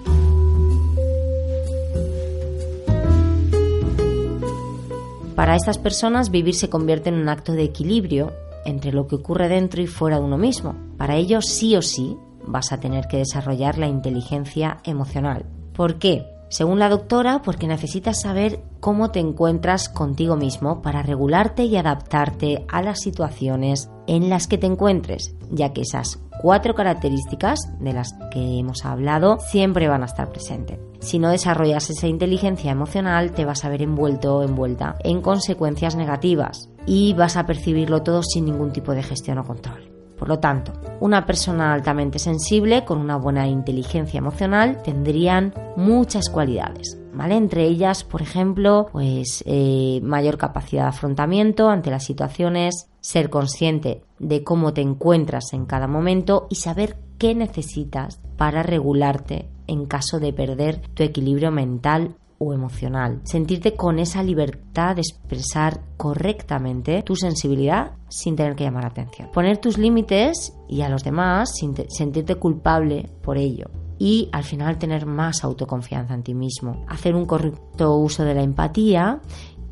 Para 5.35 5.57
estas 5.57 5.79
personas 5.79 6.31
vivir 6.31 6.55
se 6.55 6.71
convierte 6.71 7.09
en 7.09 7.17
un 7.17 7.29
acto 7.29 7.53
de 7.53 7.65
equilibrio 7.65 8.33
entre 8.67 8.93
lo 8.93 9.07
que 9.07 9.17
ocurre 9.17 9.49
dentro 9.49 9.81
y 9.81 9.87
fuera 9.87 10.19
de 10.19 10.25
uno 10.25 10.39
mismo. 10.39 10.75
Para 10.99 11.17
ello 11.17 11.41
sí 11.41 11.77
o 11.77 11.83
sí 11.83 12.17
vas 12.47 12.73
a 12.73 12.79
tener 12.79 13.07
que 13.07 13.19
desarrollar 13.19 13.79
la 13.79 13.89
inteligencia 13.89 14.79
emocional. 14.85 15.47
¿Por 15.73 15.99
qué? 15.99 16.27
Según 16.49 16.79
la 16.79 16.89
doctora, 16.89 17.43
porque 17.43 17.67
necesitas 17.67 18.21
saber 18.21 18.63
cómo 18.79 19.11
te 19.11 19.19
encuentras 19.19 19.89
contigo 19.89 20.37
mismo 20.37 20.81
para 20.81 21.03
regularte 21.03 21.65
y 21.65 21.77
adaptarte 21.77 22.65
a 22.69 22.83
las 22.83 23.01
situaciones 23.01 23.91
en 24.07 24.31
las 24.31 24.47
que 24.47 24.57
te 24.57 24.67
encuentres, 24.67 25.35
ya 25.51 25.73
que 25.73 25.81
esas 25.81 26.21
cuatro 26.41 26.75
características 26.75 27.59
de 27.81 27.93
las 27.93 28.15
que 28.31 28.59
hemos 28.59 28.85
hablado 28.85 29.39
siempre 29.41 29.89
van 29.89 30.03
a 30.03 30.07
estar 30.07 30.31
presentes. 30.31 30.79
Si 31.01 31.19
no 31.19 31.31
desarrollas 31.31 31.91
esa 31.91 32.07
inteligencia 32.07 32.71
emocional, 32.71 33.33
te 33.33 33.45
vas 33.45 33.65
a 33.65 33.69
ver 33.69 33.83
envuelto 33.83 34.37
o 34.37 34.43
envuelta 34.43 34.97
en 35.03 35.23
consecuencias 35.23 35.97
negativas 35.97 36.71
y 36.87 37.13
vas 37.15 37.37
a 37.37 37.45
percibirlo 37.45 38.03
todo 38.03 38.23
sin 38.23 38.47
ningún 38.47 38.73
tipo 38.73 38.93
de 38.93 39.03
gestión 39.03 39.39
o 39.39 39.45
control. 39.45 39.97
Por 40.19 40.29
lo 40.29 40.39
tanto, 40.39 40.73
una 41.01 41.27
persona 41.27 41.75
altamente 41.75 42.19
sensible 42.19 42.85
con 42.85 42.99
una 42.99 43.17
buena 43.17 43.47
inteligencia 43.47 44.19
emocional 44.19 44.81
tendrían 44.83 45.53
muchas 45.77 46.31
cualidades, 46.31 46.99
¿vale? 47.13 47.37
Entre 47.37 47.65
ellas, 47.65 48.03
por 48.03 48.23
ejemplo, 48.23 48.89
pues 48.93 49.45
eh, 49.47 50.01
mayor 50.03 50.39
capacidad 50.39 50.85
de 50.85 50.89
afrontamiento 50.89 51.69
ante 51.69 51.91
las 51.91 52.05
situaciones, 52.05 52.89
ser 53.01 53.29
consciente 53.29 54.03
de 54.19 54.43
cómo 54.43 54.73
te 54.73 54.81
encuentras 54.81 55.53
en 55.53 55.67
cada 55.67 55.87
momento 55.87 56.47
y 56.49 56.55
saber 56.55 56.97
qué 57.19 57.35
necesitas 57.35 58.19
para 58.39 58.63
regularte 58.63 59.49
en 59.67 59.85
caso 59.85 60.19
de 60.19 60.33
perder 60.33 60.81
tu 60.95 61.03
equilibrio 61.03 61.51
mental 61.51 62.17
o 62.39 62.53
emocional. 62.53 63.21
Sentirte 63.25 63.75
con 63.75 63.99
esa 63.99 64.23
libertad 64.23 64.97
de 64.97 65.03
expresar 65.03 65.81
correctamente 65.97 67.03
tu 67.03 67.17
sensibilidad 67.17 67.93
sin 68.09 68.37
tener 68.37 68.55
que 68.55 68.65
llamar 68.65 68.87
atención. 68.87 69.31
Poner 69.33 69.59
tus 69.59 69.79
límites 69.79 70.57
y 70.69 70.83
a 70.83 70.89
los 70.89 71.05
demás 71.05 71.55
sin 71.55 71.75
sentirte 71.89 72.37
culpable 72.37 73.11
por 73.23 73.39
ello. 73.39 73.71
Y 73.99 74.29
al 74.33 74.45
final 74.45 74.79
tener 74.79 75.07
más 75.07 75.43
autoconfianza 75.43 76.15
en 76.15 76.23
ti 76.23 76.35
mismo. 76.35 76.85
Hacer 76.87 77.15
un 77.15 77.25
correcto 77.25 77.97
uso 77.97 78.25
de 78.25 78.35
la 78.35 78.43
empatía 78.43 79.21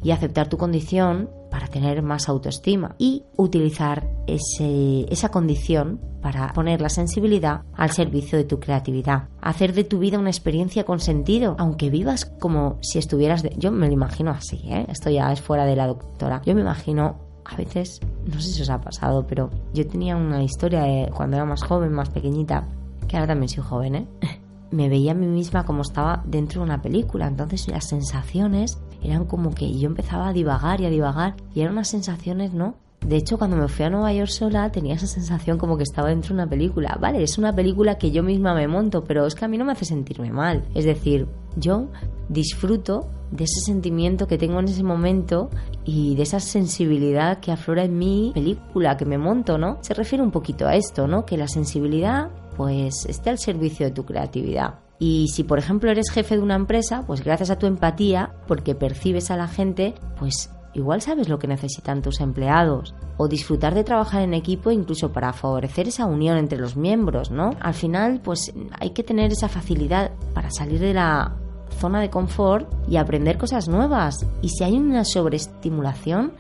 y 0.04 0.12
aceptar 0.12 0.48
tu 0.48 0.58
condición 0.58 1.30
para 1.50 1.66
tener 1.66 2.02
más 2.02 2.28
autoestima 2.28 2.94
y 2.98 3.24
utilizar 3.36 4.06
ese, 4.26 5.06
esa 5.10 5.30
condición 5.30 6.00
para 6.20 6.52
poner 6.52 6.80
la 6.80 6.88
sensibilidad 6.88 7.62
al 7.74 7.90
servicio 7.90 8.38
de 8.38 8.44
tu 8.44 8.60
creatividad. 8.60 9.28
Hacer 9.40 9.72
de 9.72 9.84
tu 9.84 9.98
vida 9.98 10.18
una 10.18 10.30
experiencia 10.30 10.84
con 10.84 11.00
sentido, 11.00 11.56
aunque 11.58 11.90
vivas 11.90 12.26
como 12.26 12.78
si 12.82 12.98
estuvieras... 12.98 13.42
Yo 13.56 13.72
me 13.72 13.86
lo 13.86 13.92
imagino 13.92 14.30
así, 14.30 14.60
¿eh? 14.66 14.86
esto 14.88 15.10
ya 15.10 15.32
es 15.32 15.40
fuera 15.40 15.64
de 15.64 15.76
la 15.76 15.86
doctora. 15.86 16.42
Yo 16.44 16.54
me 16.54 16.60
imagino 16.60 17.16
a 17.44 17.56
veces, 17.56 18.00
no 18.26 18.40
sé 18.40 18.52
si 18.52 18.62
os 18.62 18.70
ha 18.70 18.80
pasado, 18.80 19.26
pero 19.26 19.50
yo 19.72 19.86
tenía 19.86 20.16
una 20.16 20.42
historia 20.42 20.82
de 20.82 21.10
cuando 21.14 21.36
era 21.36 21.44
más 21.44 21.62
joven, 21.62 21.92
más 21.92 22.10
pequeñita, 22.10 22.66
que 23.06 23.16
ahora 23.16 23.28
también 23.28 23.48
soy 23.48 23.62
joven, 23.62 23.94
¿eh? 23.94 24.08
me 24.70 24.88
veía 24.88 25.12
a 25.12 25.14
mí 25.14 25.26
misma 25.26 25.64
como 25.64 25.82
estaba 25.82 26.22
dentro 26.26 26.60
de 26.60 26.66
una 26.66 26.82
película. 26.82 27.28
Entonces 27.28 27.68
las 27.68 27.88
sensaciones 27.88 28.78
eran 29.04 29.24
como 29.26 29.54
que 29.54 29.78
yo 29.78 29.86
empezaba 29.86 30.28
a 30.28 30.32
divagar 30.32 30.80
y 30.80 30.86
a 30.86 30.90
divagar 30.90 31.34
y 31.54 31.60
eran 31.60 31.74
unas 31.74 31.88
sensaciones, 31.88 32.52
¿no? 32.52 32.74
De 33.06 33.16
hecho, 33.16 33.36
cuando 33.36 33.56
me 33.56 33.68
fui 33.68 33.84
a 33.84 33.90
Nueva 33.90 34.14
York 34.14 34.30
sola 34.30 34.72
tenía 34.72 34.94
esa 34.94 35.06
sensación 35.06 35.58
como 35.58 35.76
que 35.76 35.82
estaba 35.82 36.08
dentro 36.08 36.28
de 36.28 36.34
una 36.34 36.48
película. 36.48 36.96
Vale, 36.98 37.22
es 37.22 37.36
una 37.36 37.54
película 37.54 37.98
que 37.98 38.10
yo 38.10 38.22
misma 38.22 38.54
me 38.54 38.66
monto, 38.66 39.04
pero 39.04 39.26
es 39.26 39.34
que 39.34 39.44
a 39.44 39.48
mí 39.48 39.58
no 39.58 39.66
me 39.66 39.72
hace 39.72 39.84
sentirme 39.84 40.30
mal. 40.30 40.64
Es 40.74 40.86
decir, 40.86 41.28
yo 41.56 41.90
disfruto 42.30 43.10
de 43.30 43.44
ese 43.44 43.60
sentimiento 43.60 44.26
que 44.26 44.38
tengo 44.38 44.58
en 44.58 44.66
ese 44.66 44.82
momento 44.82 45.50
y 45.84 46.14
de 46.14 46.22
esa 46.22 46.40
sensibilidad 46.40 47.40
que 47.40 47.52
aflora 47.52 47.84
en 47.84 47.98
mi 47.98 48.30
película 48.32 48.96
que 48.96 49.04
me 49.04 49.18
monto, 49.18 49.58
¿no? 49.58 49.78
Se 49.82 49.92
refiere 49.92 50.24
un 50.24 50.30
poquito 50.30 50.66
a 50.66 50.74
esto, 50.74 51.06
¿no? 51.06 51.26
Que 51.26 51.36
la 51.36 51.48
sensibilidad 51.48 52.30
pues 52.56 53.04
esté 53.06 53.28
al 53.28 53.38
servicio 53.38 53.84
de 53.84 53.92
tu 53.92 54.04
creatividad. 54.06 54.83
Y 54.98 55.28
si, 55.28 55.44
por 55.44 55.58
ejemplo, 55.58 55.90
eres 55.90 56.10
jefe 56.10 56.36
de 56.36 56.42
una 56.42 56.54
empresa, 56.54 57.04
pues 57.06 57.22
gracias 57.24 57.50
a 57.50 57.58
tu 57.58 57.66
empatía, 57.66 58.32
porque 58.46 58.74
percibes 58.74 59.30
a 59.30 59.36
la 59.36 59.48
gente, 59.48 59.94
pues 60.18 60.50
igual 60.72 61.00
sabes 61.00 61.28
lo 61.28 61.38
que 61.38 61.48
necesitan 61.48 62.02
tus 62.02 62.20
empleados. 62.20 62.94
O 63.16 63.28
disfrutar 63.28 63.74
de 63.74 63.84
trabajar 63.84 64.22
en 64.22 64.34
equipo 64.34 64.70
incluso 64.70 65.12
para 65.12 65.32
favorecer 65.32 65.88
esa 65.88 66.06
unión 66.06 66.36
entre 66.36 66.58
los 66.58 66.76
miembros, 66.76 67.30
¿no? 67.30 67.50
Al 67.60 67.74
final, 67.74 68.20
pues 68.22 68.52
hay 68.78 68.90
que 68.90 69.02
tener 69.02 69.32
esa 69.32 69.48
facilidad 69.48 70.12
para 70.32 70.50
salir 70.50 70.80
de 70.80 70.94
la 70.94 71.36
zona 71.78 72.00
de 72.00 72.10
confort 72.10 72.68
y 72.88 72.96
aprender 72.96 73.38
cosas 73.38 73.68
nuevas. 73.68 74.26
Y 74.42 74.48
si 74.48 74.64
hay 74.64 74.76
una 74.76 75.04
sobreestimulación, 75.04 76.32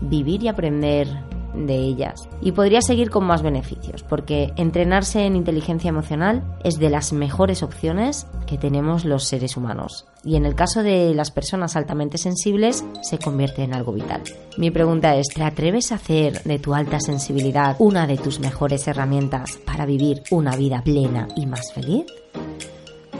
vivir 0.00 0.42
y 0.42 0.48
aprender 0.48 1.08
de 1.54 1.76
ellas. 1.76 2.28
Y 2.40 2.52
podría 2.52 2.82
seguir 2.82 3.10
con 3.10 3.24
más 3.24 3.42
beneficios, 3.42 4.02
porque 4.02 4.52
entrenarse 4.56 5.24
en 5.24 5.36
inteligencia 5.36 5.88
emocional 5.88 6.42
es 6.62 6.78
de 6.78 6.90
las 6.90 7.12
mejores 7.12 7.62
opciones 7.62 8.26
que 8.46 8.58
tenemos 8.58 9.04
los 9.04 9.24
seres 9.24 9.56
humanos. 9.56 10.06
Y 10.24 10.36
en 10.36 10.46
el 10.46 10.54
caso 10.54 10.82
de 10.82 11.14
las 11.14 11.30
personas 11.30 11.76
altamente 11.76 12.18
sensibles, 12.18 12.84
se 13.02 13.18
convierte 13.18 13.62
en 13.62 13.74
algo 13.74 13.92
vital. 13.92 14.22
Mi 14.56 14.70
pregunta 14.70 15.16
es, 15.16 15.28
¿te 15.28 15.42
atreves 15.42 15.92
a 15.92 15.96
hacer 15.96 16.42
de 16.42 16.58
tu 16.58 16.74
alta 16.74 17.00
sensibilidad 17.00 17.76
una 17.78 18.06
de 18.06 18.16
tus 18.16 18.40
mejores 18.40 18.86
herramientas 18.88 19.58
para 19.64 19.86
vivir 19.86 20.22
una 20.30 20.56
vida 20.56 20.82
plena 20.82 21.28
y 21.36 21.46
más 21.46 21.72
feliz? 21.72 22.06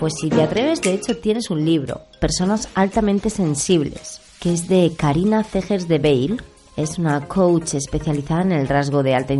Pues 0.00 0.14
si 0.20 0.28
te 0.28 0.42
atreves, 0.42 0.82
de 0.82 0.94
hecho 0.94 1.16
tienes 1.18 1.50
un 1.50 1.64
libro, 1.64 2.02
Personas 2.20 2.68
altamente 2.74 3.28
sensibles, 3.28 4.20
que 4.40 4.52
es 4.52 4.66
de 4.66 4.92
Karina 4.96 5.44
Cegers 5.44 5.88
de 5.88 5.98
Bale, 5.98 6.36
es 6.76 6.98
una 6.98 7.26
coach 7.26 7.74
especializada 7.74 8.42
en 8.42 8.52
el 8.52 8.68
rasgo 8.68 9.02
de 9.02 9.14
alta 9.14 9.34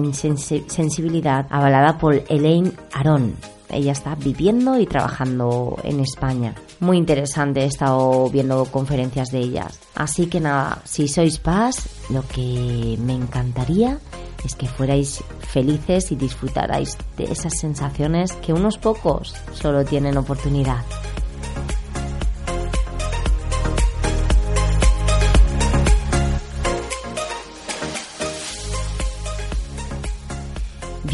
sensibilidad, 0.66 1.46
avalada 1.50 1.98
por 1.98 2.22
Elaine 2.28 2.72
Aron. 2.92 3.34
Ella 3.70 3.92
está 3.92 4.14
viviendo 4.14 4.78
y 4.78 4.86
trabajando 4.86 5.78
en 5.82 6.00
España. 6.00 6.54
Muy 6.80 6.96
interesante, 6.96 7.62
he 7.62 7.66
estado 7.66 8.30
viendo 8.30 8.64
conferencias 8.66 9.30
de 9.30 9.38
ellas. 9.38 9.80
Así 9.94 10.26
que 10.26 10.40
nada, 10.40 10.80
si 10.84 11.08
sois 11.08 11.38
paz, 11.38 11.88
lo 12.10 12.22
que 12.22 12.96
me 13.00 13.14
encantaría 13.14 13.98
es 14.44 14.54
que 14.54 14.68
fuerais 14.68 15.24
felices 15.40 16.12
y 16.12 16.16
disfrutarais 16.16 16.96
de 17.16 17.24
esas 17.24 17.58
sensaciones 17.58 18.32
que 18.34 18.52
unos 18.52 18.78
pocos 18.78 19.34
solo 19.54 19.84
tienen 19.84 20.18
oportunidad. 20.18 20.84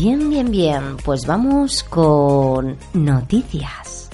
Bien, 0.02 0.30
bien, 0.30 0.50
bien. 0.50 0.96
Pues 1.04 1.26
vamos 1.26 1.82
con 1.82 2.78
noticias. 2.94 4.08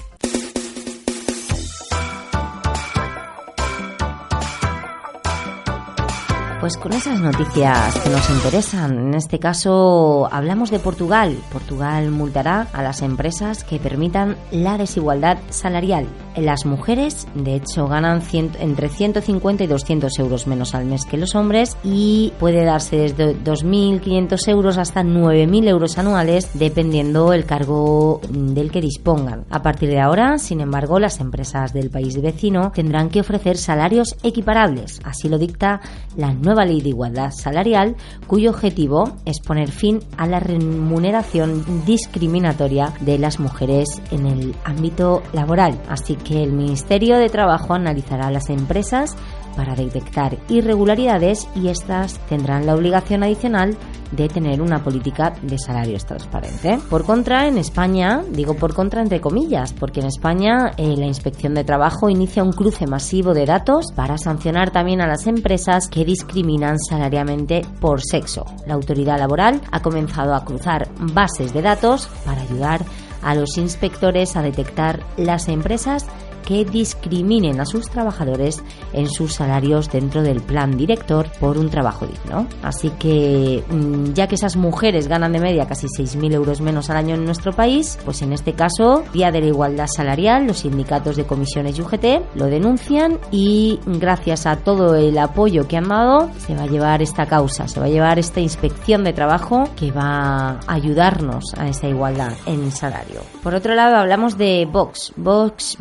Pues 6.59 6.75
con 6.75 6.91
esas 6.91 7.21
noticias 7.21 7.97
que 7.99 8.09
nos 8.09 8.29
interesan, 8.29 8.99
en 8.99 9.13
este 9.13 9.39
caso 9.39 10.27
hablamos 10.29 10.71
de 10.71 10.79
Portugal. 10.79 11.37
Portugal 11.53 12.11
multará 12.11 12.67
a 12.73 12.83
las 12.83 13.01
empresas 13.01 13.63
que 13.63 13.79
permitan 13.79 14.35
la 14.51 14.77
desigualdad 14.77 15.37
salarial. 15.51 16.05
Las 16.37 16.67
mujeres, 16.67 17.27
de 17.33 17.55
hecho, 17.55 17.87
ganan 17.87 18.21
entre 18.31 18.89
150 18.89 19.63
y 19.63 19.67
200 19.67 20.19
euros 20.19 20.45
menos 20.45 20.75
al 20.75 20.85
mes 20.85 21.03
que 21.05 21.17
los 21.17 21.33
hombres 21.33 21.75
y 21.83 22.31
puede 22.39 22.63
darse 22.63 22.97
desde 22.97 23.35
2.500 23.35 24.47
euros 24.47 24.77
hasta 24.77 25.01
9.000 25.01 25.67
euros 25.67 25.97
anuales 25.97 26.51
dependiendo 26.53 27.33
el 27.33 27.45
cargo 27.45 28.21
del 28.29 28.71
que 28.71 28.81
dispongan. 28.81 29.45
A 29.49 29.63
partir 29.63 29.89
de 29.89 29.99
ahora, 29.99 30.37
sin 30.37 30.61
embargo, 30.61 30.99
las 30.99 31.19
empresas 31.19 31.73
del 31.73 31.89
país 31.89 32.21
vecino 32.21 32.71
tendrán 32.71 33.09
que 33.09 33.21
ofrecer 33.21 33.57
salarios 33.57 34.15
equiparables. 34.21 34.99
Así 35.03 35.29
lo 35.29 35.39
dicta 35.39 35.81
la 36.15 36.33
nueva 36.33 36.65
ley 36.65 36.81
de 36.81 36.89
igualdad 36.89 37.31
salarial, 37.31 37.95
cuyo 38.27 38.51
objetivo 38.51 39.15
es 39.25 39.39
poner 39.39 39.71
fin 39.71 40.01
a 40.17 40.27
la 40.27 40.39
remuneración 40.39 41.83
discriminatoria 41.85 42.93
de 43.01 43.17
las 43.17 43.39
mujeres 43.39 44.01
en 44.11 44.27
el 44.27 44.55
ámbito 44.65 45.23
laboral. 45.33 45.81
Así 45.89 46.15
que 46.15 46.26
el 46.31 46.51
Ministerio 46.51 47.17
de 47.17 47.29
Trabajo 47.29 47.73
analizará 47.73 48.31
las 48.31 48.49
empresas 48.49 49.15
para 49.55 49.75
detectar 49.75 50.37
irregularidades 50.49 51.47
y 51.55 51.69
estas 51.69 52.19
tendrán 52.27 52.65
la 52.67 52.75
obligación 52.75 53.23
adicional 53.23 53.75
de 54.11 54.29
tener 54.29 54.61
una 54.61 54.83
política 54.83 55.33
de 55.41 55.57
salarios 55.57 56.05
transparente. 56.05 56.79
Por 56.89 57.03
contra, 57.03 57.47
en 57.47 57.57
España, 57.57 58.23
digo 58.29 58.53
por 58.53 58.73
contra 58.73 59.01
entre 59.01 59.19
comillas, 59.19 59.73
porque 59.73 59.99
en 59.99 60.05
España 60.05 60.71
eh, 60.77 60.95
la 60.95 61.07
Inspección 61.07 61.53
de 61.53 61.63
Trabajo 61.63 62.09
inicia 62.09 62.43
un 62.43 62.53
cruce 62.53 62.87
masivo 62.87 63.33
de 63.33 63.45
datos 63.45 63.87
para 63.95 64.17
sancionar 64.17 64.71
también 64.71 65.01
a 65.01 65.07
las 65.07 65.27
empresas 65.27 65.89
que 65.89 66.05
discriminan 66.05 66.77
salariamente 66.79 67.63
por 67.81 68.01
sexo. 68.01 68.45
La 68.65 68.75
autoridad 68.75 69.19
laboral 69.19 69.61
ha 69.71 69.81
comenzado 69.81 70.35
a 70.35 70.45
cruzar 70.45 70.87
bases 71.13 71.53
de 71.53 71.61
datos 71.61 72.07
para 72.25 72.41
ayudar 72.41 72.81
a 72.81 73.06
los 73.35 73.57
inspectores 73.57 74.35
a 74.35 74.41
detectar 74.41 75.03
las 75.17 75.47
empresas 75.47 76.05
que 76.47 76.63
discriminen 76.63 77.59
a 77.59 77.65
sus 77.65 77.89
trabajadores 77.89 78.63
en 78.93 79.09
sus 79.09 79.33
salarios 79.33 79.91
dentro 79.91 80.23
del 80.23 80.39
plan 80.39 80.77
director 80.77 81.27
por 81.41 81.57
un 81.57 81.69
trabajo 81.69 82.07
digno. 82.07 82.47
Así 82.63 82.89
que, 82.91 83.65
mm, 83.69 84.13
ya 84.13 84.27
que 84.27 84.35
esas 84.35 84.55
mujeres 84.55 85.09
ganan 85.09 85.33
de 85.33 85.39
media 85.39 85.67
casi 85.67 85.87
6.000 85.89 86.33
euros 86.33 86.61
menos 86.61 86.89
al 86.89 86.97
año 86.97 87.15
en 87.15 87.25
nuestro 87.25 87.51
país, 87.51 87.99
pues 88.05 88.21
en 88.21 88.31
este 88.31 88.53
caso, 88.53 89.03
Día 89.11 89.29
de 89.29 89.41
la 89.41 89.47
Igualdad 89.47 89.87
Salarial, 89.93 90.47
los 90.47 90.59
sindicatos 90.59 91.17
de 91.17 91.25
comisiones 91.25 91.77
y 91.77 91.81
UGT 91.81 92.05
lo 92.35 92.45
denuncian 92.45 93.19
y 93.29 93.79
gracias 93.85 94.45
a 94.45 94.55
todo 94.55 94.95
el 94.95 95.17
apoyo 95.17 95.67
que 95.67 95.75
han 95.75 95.89
dado, 95.89 96.31
se 96.37 96.55
va 96.55 96.63
a 96.63 96.67
llevar 96.67 97.01
esta 97.01 97.25
causa, 97.25 97.67
se 97.67 97.81
va 97.81 97.87
a 97.87 97.89
llevar 97.89 98.19
esta 98.19 98.39
inspección 98.39 99.03
de 99.03 99.11
trabajo 99.11 99.65
que 99.75 99.91
va 99.91 100.59
a 100.65 100.73
ayudarnos 100.73 101.53
a 101.57 101.67
esa 101.67 101.87
igualdad 101.89 102.31
en 102.45 102.71
salario. 102.71 103.19
Por 103.43 103.53
otro 103.53 103.75
lado, 103.75 103.97
hablamos 103.97 104.37
de 104.37 104.65
Vox. 104.71 105.11
Vox 105.17 105.77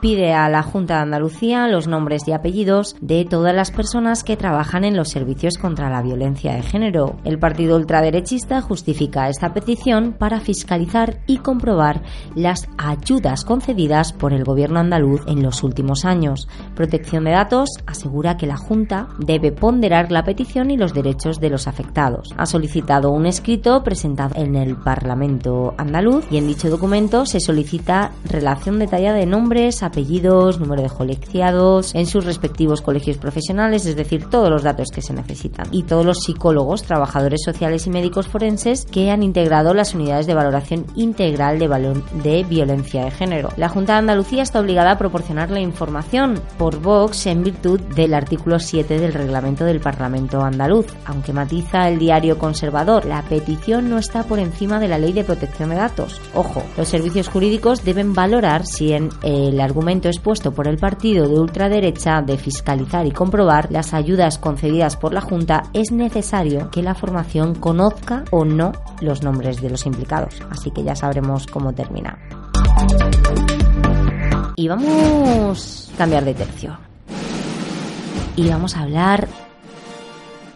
pide 0.00 0.09
pide 0.10 0.32
a 0.32 0.48
la 0.48 0.64
Junta 0.64 0.96
de 0.96 1.02
Andalucía 1.02 1.68
los 1.68 1.86
nombres 1.86 2.26
y 2.26 2.32
apellidos 2.32 2.96
de 3.00 3.24
todas 3.24 3.54
las 3.54 3.70
personas 3.70 4.24
que 4.24 4.36
trabajan 4.36 4.82
en 4.82 4.96
los 4.96 5.10
servicios 5.10 5.56
contra 5.56 5.88
la 5.88 6.02
violencia 6.02 6.52
de 6.52 6.62
género. 6.62 7.14
El 7.22 7.38
partido 7.38 7.76
ultraderechista 7.76 8.60
justifica 8.60 9.28
esta 9.28 9.54
petición 9.54 10.16
para 10.18 10.40
fiscalizar 10.40 11.20
y 11.28 11.36
comprobar 11.36 12.02
las 12.34 12.68
ayudas 12.76 13.44
concedidas 13.44 14.12
por 14.12 14.32
el 14.32 14.42
gobierno 14.42 14.80
andaluz 14.80 15.20
en 15.28 15.44
los 15.44 15.62
últimos 15.62 16.04
años. 16.04 16.48
Protección 16.74 17.22
de 17.22 17.30
Datos 17.30 17.68
asegura 17.86 18.36
que 18.36 18.48
la 18.48 18.56
Junta 18.56 19.10
debe 19.20 19.52
ponderar 19.52 20.10
la 20.10 20.24
petición 20.24 20.72
y 20.72 20.76
los 20.76 20.92
derechos 20.92 21.38
de 21.38 21.50
los 21.50 21.68
afectados. 21.68 22.34
Ha 22.36 22.46
solicitado 22.46 23.12
un 23.12 23.26
escrito 23.26 23.84
presentado 23.84 24.34
en 24.34 24.56
el 24.56 24.74
Parlamento 24.74 25.72
andaluz 25.78 26.24
y 26.32 26.38
en 26.38 26.48
dicho 26.48 26.68
documento 26.68 27.26
se 27.26 27.38
solicita 27.38 28.10
relación 28.24 28.80
detallada 28.80 29.18
de 29.18 29.26
nombres, 29.26 29.84
apellidos, 29.84 29.99
apellidos, 30.00 30.58
número 30.58 30.82
de 30.82 30.88
colegiados 30.88 31.94
en 31.94 32.06
sus 32.06 32.24
respectivos 32.24 32.80
colegios 32.80 33.18
profesionales, 33.18 33.84
es 33.84 33.96
decir, 33.96 34.24
todos 34.30 34.48
los 34.48 34.62
datos 34.62 34.88
que 34.90 35.02
se 35.02 35.12
necesitan. 35.12 35.66
Y 35.72 35.82
todos 35.82 36.06
los 36.06 36.20
psicólogos, 36.20 36.84
trabajadores 36.84 37.42
sociales 37.44 37.86
y 37.86 37.90
médicos 37.90 38.26
forenses 38.26 38.86
que 38.86 39.10
han 39.10 39.22
integrado 39.22 39.74
las 39.74 39.94
unidades 39.94 40.26
de 40.26 40.34
valoración 40.34 40.86
integral 40.96 41.58
de, 41.58 41.68
de 42.22 42.44
violencia 42.44 43.04
de 43.04 43.10
género. 43.10 43.50
La 43.56 43.68
Junta 43.68 43.92
de 43.92 43.98
Andalucía 43.98 44.42
está 44.42 44.60
obligada 44.60 44.92
a 44.92 44.98
proporcionar 44.98 45.50
la 45.50 45.60
información 45.60 46.40
por 46.56 46.80
Vox 46.80 47.26
en 47.26 47.42
virtud 47.42 47.80
del 47.80 48.14
artículo 48.14 48.58
7 48.58 48.98
del 48.98 49.12
reglamento 49.12 49.64
del 49.64 49.80
Parlamento 49.80 50.40
andaluz. 50.42 50.86
Aunque 51.04 51.34
matiza 51.34 51.88
el 51.88 51.98
diario 51.98 52.38
conservador, 52.38 53.04
la 53.04 53.22
petición 53.22 53.90
no 53.90 53.98
está 53.98 54.22
por 54.24 54.38
encima 54.38 54.80
de 54.80 54.88
la 54.88 54.98
ley 54.98 55.12
de 55.12 55.24
protección 55.24 55.70
de 55.70 55.76
datos. 55.76 56.20
Ojo, 56.34 56.62
los 56.78 56.88
servicios 56.88 57.28
jurídicos 57.28 57.84
deben 57.84 58.14
valorar 58.14 58.64
si 58.66 58.92
en 58.92 59.10
el 59.22 59.60
argumento 59.60 59.89
expuesto 59.90 60.52
por 60.52 60.68
el 60.68 60.78
partido 60.78 61.28
de 61.28 61.38
ultraderecha 61.38 62.22
de 62.22 62.38
fiscalizar 62.38 63.06
y 63.06 63.10
comprobar 63.10 63.70
las 63.70 63.92
ayudas 63.92 64.38
concedidas 64.38 64.96
por 64.96 65.12
la 65.12 65.20
Junta, 65.20 65.64
es 65.72 65.90
necesario 65.92 66.70
que 66.70 66.82
la 66.82 66.94
formación 66.94 67.54
conozca 67.54 68.24
o 68.30 68.44
no 68.44 68.72
los 69.00 69.22
nombres 69.22 69.60
de 69.60 69.70
los 69.70 69.86
implicados. 69.86 70.40
Así 70.50 70.70
que 70.70 70.84
ya 70.84 70.94
sabremos 70.94 71.46
cómo 71.46 71.72
termina. 71.72 72.18
Y 74.56 74.68
vamos 74.68 75.90
a 75.94 75.98
cambiar 75.98 76.24
de 76.24 76.34
tercio. 76.34 76.78
Y 78.36 78.48
vamos 78.48 78.76
a 78.76 78.82
hablar 78.82 79.28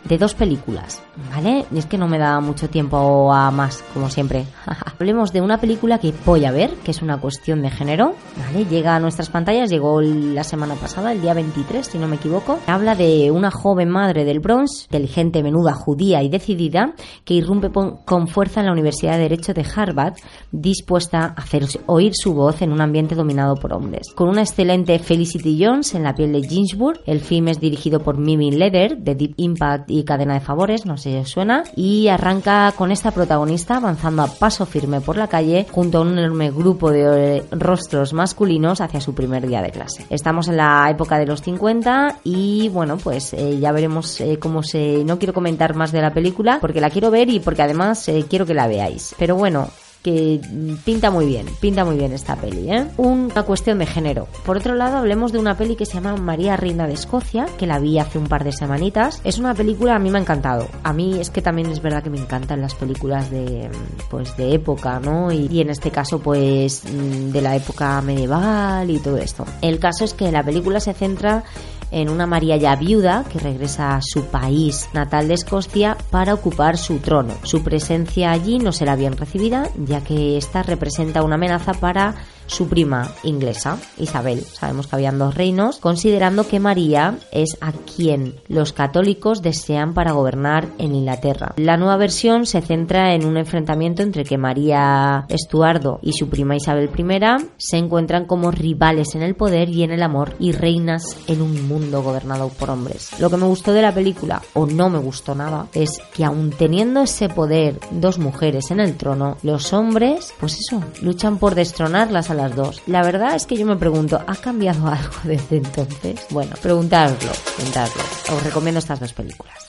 de 0.08 0.18
dos 0.18 0.34
películas, 0.34 1.02
¿vale? 1.30 1.64
Y 1.72 1.78
es 1.78 1.86
que 1.86 1.98
no 1.98 2.08
me 2.08 2.18
da 2.18 2.40
mucho 2.40 2.68
tiempo 2.68 3.32
a 3.32 3.50
más, 3.50 3.82
como 3.94 4.10
siempre. 4.10 4.44
Hablemos 4.94 5.32
de 5.32 5.40
una 5.40 5.58
película 5.58 5.98
que 5.98 6.12
voy 6.24 6.44
a 6.44 6.52
ver, 6.52 6.70
que 6.84 6.90
es 6.90 7.02
una 7.02 7.18
cuestión 7.18 7.62
de 7.62 7.70
género, 7.70 8.14
¿vale? 8.36 8.64
Llega 8.66 8.94
a 8.94 9.00
nuestras 9.00 9.30
pantallas, 9.30 9.70
llegó 9.70 10.00
la 10.00 10.44
semana 10.44 10.74
pasada, 10.74 11.12
el 11.12 11.22
día 11.22 11.34
23, 11.34 11.86
si 11.86 11.98
no 11.98 12.08
me 12.08 12.16
equivoco. 12.16 12.58
Habla 12.66 12.94
de 12.94 13.30
una 13.30 13.50
joven 13.50 13.88
madre 13.88 14.24
del 14.24 14.40
Bronx, 14.40 14.84
inteligente, 14.84 15.42
menuda, 15.42 15.72
judía 15.72 16.22
y 16.22 16.28
decidida, 16.28 16.94
que 17.24 17.34
irrumpe 17.34 17.70
con 17.70 18.28
fuerza 18.28 18.60
en 18.60 18.66
la 18.66 18.72
Universidad 18.72 19.12
de 19.12 19.22
Derecho 19.24 19.54
de 19.54 19.64
Harvard, 19.74 20.14
dispuesta 20.52 21.18
a 21.20 21.42
hacer 21.42 21.64
oír 21.86 22.12
su 22.14 22.34
voz 22.34 22.62
en 22.62 22.72
un 22.72 22.80
ambiente 22.80 23.14
dominado 23.14 23.54
por 23.56 23.72
hombres. 23.72 24.12
Con 24.14 24.28
una 24.28 24.42
excelente 24.42 24.98
Felicity 24.98 25.64
Jones 25.64 25.94
en 25.94 26.02
la 26.02 26.14
piel 26.14 26.32
de 26.32 26.46
Ginsburg, 26.46 27.00
el 27.06 27.20
film 27.20 27.48
es 27.48 27.60
dirigido 27.60 28.00
por 28.00 28.18
Mimi 28.18 28.50
Leder, 28.50 28.98
de 28.98 29.14
Deep 29.14 29.34
Impact 29.36 29.90
y 29.94 30.02
Cadena 30.02 30.34
de 30.34 30.40
Favores, 30.40 30.86
no 30.86 30.96
sé 30.96 31.12
si 31.12 31.16
os 31.18 31.30
suena, 31.30 31.62
y 31.76 32.08
arranca 32.08 32.72
con 32.76 32.90
esta 32.90 33.12
protagonista 33.12 33.76
avanzando 33.76 34.22
a 34.22 34.26
paso 34.26 34.66
firme 34.66 35.00
por 35.00 35.16
la 35.16 35.28
calle 35.28 35.68
junto 35.70 35.98
a 35.98 36.00
un 36.00 36.18
enorme 36.18 36.50
grupo 36.50 36.90
de 36.90 37.36
eh, 37.36 37.44
rostros 37.52 38.12
masculinos 38.12 38.80
hacia 38.80 39.00
su 39.00 39.14
primer 39.14 39.46
día 39.46 39.62
de 39.62 39.70
clase. 39.70 40.04
Estamos 40.10 40.48
en 40.48 40.56
la 40.56 40.88
época 40.90 41.16
de 41.16 41.26
los 41.26 41.42
50 41.42 42.18
y 42.24 42.68
bueno, 42.70 42.96
pues 42.96 43.34
eh, 43.34 43.60
ya 43.60 43.70
veremos 43.70 44.20
eh, 44.20 44.38
cómo 44.40 44.64
se... 44.64 45.04
No 45.04 45.20
quiero 45.20 45.32
comentar 45.32 45.76
más 45.76 45.92
de 45.92 46.02
la 46.02 46.12
película 46.12 46.58
porque 46.60 46.80
la 46.80 46.90
quiero 46.90 47.12
ver 47.12 47.30
y 47.30 47.38
porque 47.38 47.62
además 47.62 48.10
quiero 48.28 48.46
que 48.46 48.54
la 48.54 48.66
veáis. 48.66 49.14
Pero 49.16 49.36
bueno, 49.36 49.68
que 50.04 50.38
pinta 50.84 51.10
muy 51.10 51.24
bien, 51.24 51.46
pinta 51.60 51.82
muy 51.82 51.96
bien 51.96 52.12
esta 52.12 52.36
peli, 52.36 52.70
¿eh? 52.70 52.86
Una 52.98 53.42
cuestión 53.42 53.78
de 53.78 53.86
género. 53.86 54.28
Por 54.44 54.58
otro 54.58 54.74
lado, 54.74 54.98
hablemos 54.98 55.32
de 55.32 55.38
una 55.38 55.56
peli 55.56 55.76
que 55.76 55.86
se 55.86 55.94
llama 55.94 56.14
María 56.16 56.56
Reina 56.58 56.86
de 56.86 56.92
Escocia, 56.92 57.46
que 57.56 57.66
la 57.66 57.78
vi 57.78 57.98
hace 57.98 58.18
un 58.18 58.26
par 58.26 58.44
de 58.44 58.52
semanitas. 58.52 59.22
Es 59.24 59.38
una 59.38 59.54
película, 59.54 59.96
a 59.96 59.98
mí 59.98 60.10
me 60.10 60.18
ha 60.18 60.20
encantado. 60.20 60.68
A 60.82 60.92
mí 60.92 61.18
es 61.18 61.30
que 61.30 61.40
también 61.40 61.70
es 61.70 61.80
verdad 61.80 62.02
que 62.02 62.10
me 62.10 62.18
encantan 62.18 62.60
las 62.60 62.74
películas 62.74 63.30
de, 63.30 63.70
pues, 64.10 64.36
de 64.36 64.52
época, 64.52 65.00
¿no? 65.00 65.32
Y, 65.32 65.48
y 65.50 65.62
en 65.62 65.70
este 65.70 65.90
caso, 65.90 66.18
pues, 66.18 66.82
de 66.84 67.40
la 67.40 67.56
época 67.56 67.98
medieval 68.02 68.90
y 68.90 68.98
todo 68.98 69.16
esto. 69.16 69.46
El 69.62 69.78
caso 69.78 70.04
es 70.04 70.12
que 70.12 70.30
la 70.30 70.42
película 70.42 70.80
se 70.80 70.92
centra 70.92 71.44
en 71.90 72.08
una 72.08 72.26
María 72.26 72.56
ya 72.56 72.76
viuda 72.76 73.24
que 73.30 73.38
regresa 73.38 73.96
a 73.96 74.00
su 74.02 74.24
país 74.26 74.88
natal 74.92 75.28
de 75.28 75.34
Escocia 75.34 75.96
para 76.10 76.34
ocupar 76.34 76.78
su 76.78 76.98
trono. 76.98 77.34
Su 77.42 77.62
presencia 77.62 78.30
allí 78.30 78.58
no 78.58 78.72
será 78.72 78.96
bien 78.96 79.16
recibida, 79.16 79.68
ya 79.76 80.02
que 80.02 80.36
esta 80.36 80.62
representa 80.62 81.22
una 81.22 81.36
amenaza 81.36 81.72
para 81.74 82.14
su 82.46 82.68
prima 82.68 83.10
inglesa, 83.22 83.78
Isabel. 83.98 84.40
Sabemos 84.40 84.86
que 84.86 84.96
habían 84.96 85.18
dos 85.18 85.34
reinos, 85.34 85.78
considerando 85.78 86.46
que 86.46 86.60
María 86.60 87.18
es 87.32 87.56
a 87.60 87.72
quien 87.72 88.34
los 88.48 88.72
católicos 88.72 89.42
desean 89.42 89.94
para 89.94 90.12
gobernar 90.12 90.68
en 90.78 90.94
Inglaterra. 90.94 91.54
La 91.56 91.76
nueva 91.76 91.96
versión 91.96 92.46
se 92.46 92.60
centra 92.60 93.14
en 93.14 93.24
un 93.24 93.36
enfrentamiento 93.36 94.02
entre 94.02 94.24
que 94.24 94.38
María 94.38 95.26
Estuardo 95.28 95.98
y 96.02 96.12
su 96.12 96.28
prima 96.28 96.56
Isabel 96.56 96.90
I 96.96 97.48
se 97.56 97.76
encuentran 97.76 98.26
como 98.26 98.50
rivales 98.50 99.14
en 99.14 99.22
el 99.22 99.34
poder 99.34 99.68
y 99.68 99.82
en 99.82 99.90
el 99.90 100.02
amor 100.02 100.34
y 100.38 100.52
reinas 100.52 101.16
en 101.26 101.42
un 101.42 101.66
mundo 101.68 102.02
gobernado 102.02 102.48
por 102.48 102.70
hombres. 102.70 103.10
Lo 103.18 103.30
que 103.30 103.36
me 103.36 103.46
gustó 103.46 103.72
de 103.72 103.82
la 103.82 103.94
película, 103.94 104.42
o 104.54 104.66
no 104.66 104.90
me 104.90 104.98
gustó 104.98 105.34
nada, 105.34 105.66
es 105.72 106.00
que 106.14 106.24
aun 106.24 106.50
teniendo 106.50 107.00
ese 107.00 107.28
poder 107.28 107.78
dos 107.90 108.18
mujeres 108.18 108.70
en 108.70 108.80
el 108.80 108.96
trono, 108.96 109.36
los 109.42 109.72
hombres, 109.72 110.34
pues 110.40 110.58
eso, 110.58 110.82
luchan 111.02 111.38
por 111.38 111.54
destronarlas 111.54 112.30
las 112.34 112.54
dos. 112.54 112.82
La 112.86 113.02
verdad 113.02 113.34
es 113.34 113.46
que 113.46 113.56
yo 113.56 113.66
me 113.66 113.76
pregunto, 113.76 114.20
¿ha 114.26 114.34
cambiado 114.36 114.86
algo 114.88 115.14
desde 115.24 115.58
entonces? 115.58 116.26
Bueno, 116.30 116.54
preguntarlo, 116.60 117.30
preguntarlo. 117.56 118.02
Os 118.34 118.42
recomiendo 118.42 118.78
estas 118.78 119.00
dos 119.00 119.12
películas. 119.12 119.64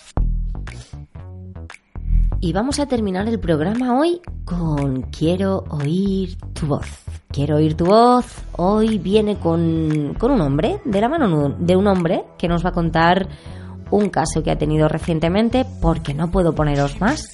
y 2.45 2.54
vamos 2.54 2.80
a 2.80 2.86
terminar 2.86 3.28
el 3.28 3.39
programa 3.39 3.97
hoy 3.97 4.21
con 4.43 5.01
Quiero 5.10 5.63
oír 5.67 6.38
tu 6.54 6.67
voz. 6.67 6.86
Quiero 7.32 7.56
oír 7.56 7.75
tu 7.75 7.86
voz. 7.86 8.28
Hoy 8.51 8.99
viene 8.99 9.39
con, 9.39 10.13
con 10.19 10.30
un 10.30 10.41
hombre, 10.41 10.80
de 10.86 11.01
la 11.01 11.10
mano 11.10 11.56
de 11.58 11.75
un 11.75 11.88
hombre 11.88 12.23
que 12.38 12.47
nos 12.47 12.63
va 12.63 12.69
a 12.69 12.73
contar 12.73 13.28
un 13.89 14.10
caso 14.10 14.43
que 14.43 14.51
ha 14.51 14.60
tenido 14.60 14.88
recientemente 14.88 15.65
porque 15.82 16.13
no 16.13 16.30
puedo 16.30 16.54
poneros 16.54 17.01
más. 17.01 17.32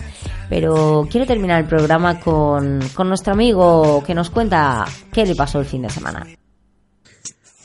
Pero 0.51 1.07
quiero 1.09 1.25
terminar 1.25 1.61
el 1.61 1.65
programa 1.69 2.19
con, 2.19 2.81
con 2.93 3.07
nuestro 3.07 3.31
amigo 3.31 4.03
que 4.05 4.13
nos 4.13 4.29
cuenta 4.29 4.85
qué 5.13 5.25
le 5.25 5.33
pasó 5.33 5.61
el 5.61 5.65
fin 5.65 5.83
de 5.83 5.89
semana. 5.89 6.27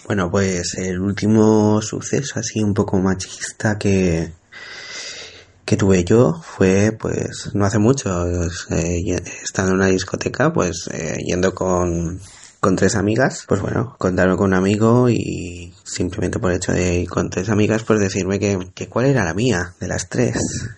Bueno, 0.07 0.31
pues 0.31 0.75
el 0.79 1.01
último 1.01 1.83
suceso 1.83 2.39
así 2.39 2.63
un 2.63 2.75
poco 2.75 2.97
machista 3.01 3.77
que, 3.77 4.31
que 5.65 5.77
tuve 5.77 6.05
yo 6.05 6.35
fue 6.41 6.97
pues 6.97 7.51
no 7.55 7.65
hace 7.65 7.81
mucho, 7.81 8.09
eh, 8.71 9.03
estando 9.43 9.73
en 9.73 9.79
una 9.79 9.87
discoteca, 9.87 10.53
pues 10.53 10.89
eh, 10.93 11.17
yendo 11.27 11.57
con, 11.57 12.21
con 12.61 12.77
tres 12.77 12.95
amigas, 12.95 13.47
pues 13.49 13.61
bueno, 13.61 13.97
contarme 13.99 14.37
con 14.37 14.47
un 14.47 14.55
amigo 14.55 15.11
y 15.11 15.75
simplemente 15.87 16.39
por 16.39 16.51
el 16.51 16.59
hecho 16.59 16.73
de 16.73 17.01
ir 17.01 17.09
con 17.09 17.31
tres 17.31 17.49
amigas, 17.49 17.85
pues 17.85 18.01
decirme 18.01 18.39
que, 18.39 18.59
que 18.75 18.89
cuál 18.89 19.07
era 19.07 19.25
la 19.25 19.35
mía 19.35 19.75
de 19.81 19.89
las 19.89 20.09
tres. 20.09 20.37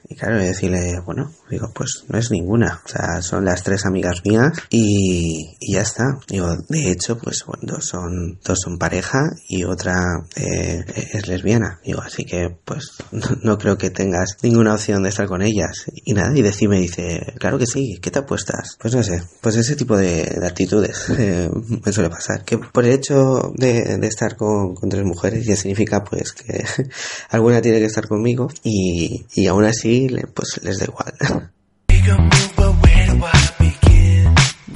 Y 0.08 0.14
claro, 0.14 0.38
decirle, 0.38 1.00
bueno, 1.04 1.32
digo, 1.50 1.70
pues 1.74 2.04
no 2.08 2.18
es 2.18 2.30
ninguna. 2.30 2.80
O 2.84 2.88
sea, 2.88 3.22
son 3.22 3.44
las 3.44 3.62
tres 3.62 3.86
amigas 3.86 4.22
mías 4.24 4.52
y, 4.70 5.56
y 5.60 5.74
ya 5.74 5.82
está. 5.82 6.04
Digo, 6.28 6.48
de 6.68 6.90
hecho, 6.90 7.18
pues 7.18 7.44
bueno, 7.46 7.74
dos 7.74 7.86
son, 7.86 8.38
dos 8.44 8.58
son 8.62 8.78
pareja 8.78 9.18
y 9.48 9.64
otra 9.64 9.94
eh, 10.36 10.84
es 11.12 11.28
lesbiana. 11.28 11.80
Digo, 11.84 12.00
así 12.00 12.24
que 12.24 12.56
pues 12.64 12.98
no, 13.42 13.58
creo 13.58 13.78
que 13.78 13.90
tengas 13.90 14.36
ninguna 14.42 14.74
opción 14.74 15.02
de 15.02 15.08
estar 15.10 15.26
con 15.26 15.42
ellas. 15.42 15.86
Y 16.04 16.14
nada, 16.14 16.36
y 16.36 16.42
decime, 16.42 16.78
dice, 16.78 17.34
claro 17.38 17.58
que 17.58 17.66
sí, 17.66 17.98
¿qué 18.00 18.10
te 18.10 18.20
apuestas? 18.20 18.76
Pues 18.80 18.94
no 18.94 19.02
sé, 19.02 19.22
pues 19.40 19.56
ese 19.56 19.76
tipo 19.76 19.96
de, 19.96 20.40
actitudes 20.42 21.10
eh, 21.10 21.50
me 21.84 21.92
suele 21.92 22.10
pasar. 22.10 22.44
Que 22.44 22.58
por 22.58 22.84
el 22.84 22.92
hecho 22.92 23.52
de, 23.54 23.98
de 23.98 24.06
estar 24.06 24.36
con, 24.36 24.74
con 24.74 24.88
mujeres 25.04 25.46
ya 25.46 25.56
significa 25.56 26.04
pues 26.04 26.32
que 26.32 26.64
alguna 27.30 27.60
tiene 27.60 27.78
que 27.78 27.86
estar 27.86 28.06
conmigo 28.06 28.48
y, 28.62 29.26
y 29.34 29.46
aún 29.46 29.64
así 29.64 30.08
pues 30.34 30.60
les 30.62 30.78
da 30.78 30.86
igual. 30.86 31.50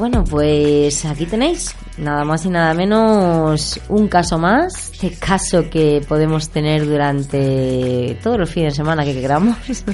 Bueno, 0.02 0.24
pues 0.24 1.04
aquí 1.04 1.26
tenéis, 1.26 1.76
nada 1.96 2.24
más 2.24 2.44
y 2.44 2.48
nada 2.48 2.74
menos, 2.74 3.78
un 3.88 4.08
caso 4.08 4.36
más, 4.36 4.90
este 4.90 5.12
caso 5.12 5.70
que 5.70 6.04
podemos 6.08 6.48
tener 6.48 6.86
durante 6.86 8.18
todos 8.20 8.36
los 8.36 8.50
fines 8.50 8.72
de 8.72 8.78
semana 8.78 9.04
que 9.04 9.20
queramos. 9.20 9.56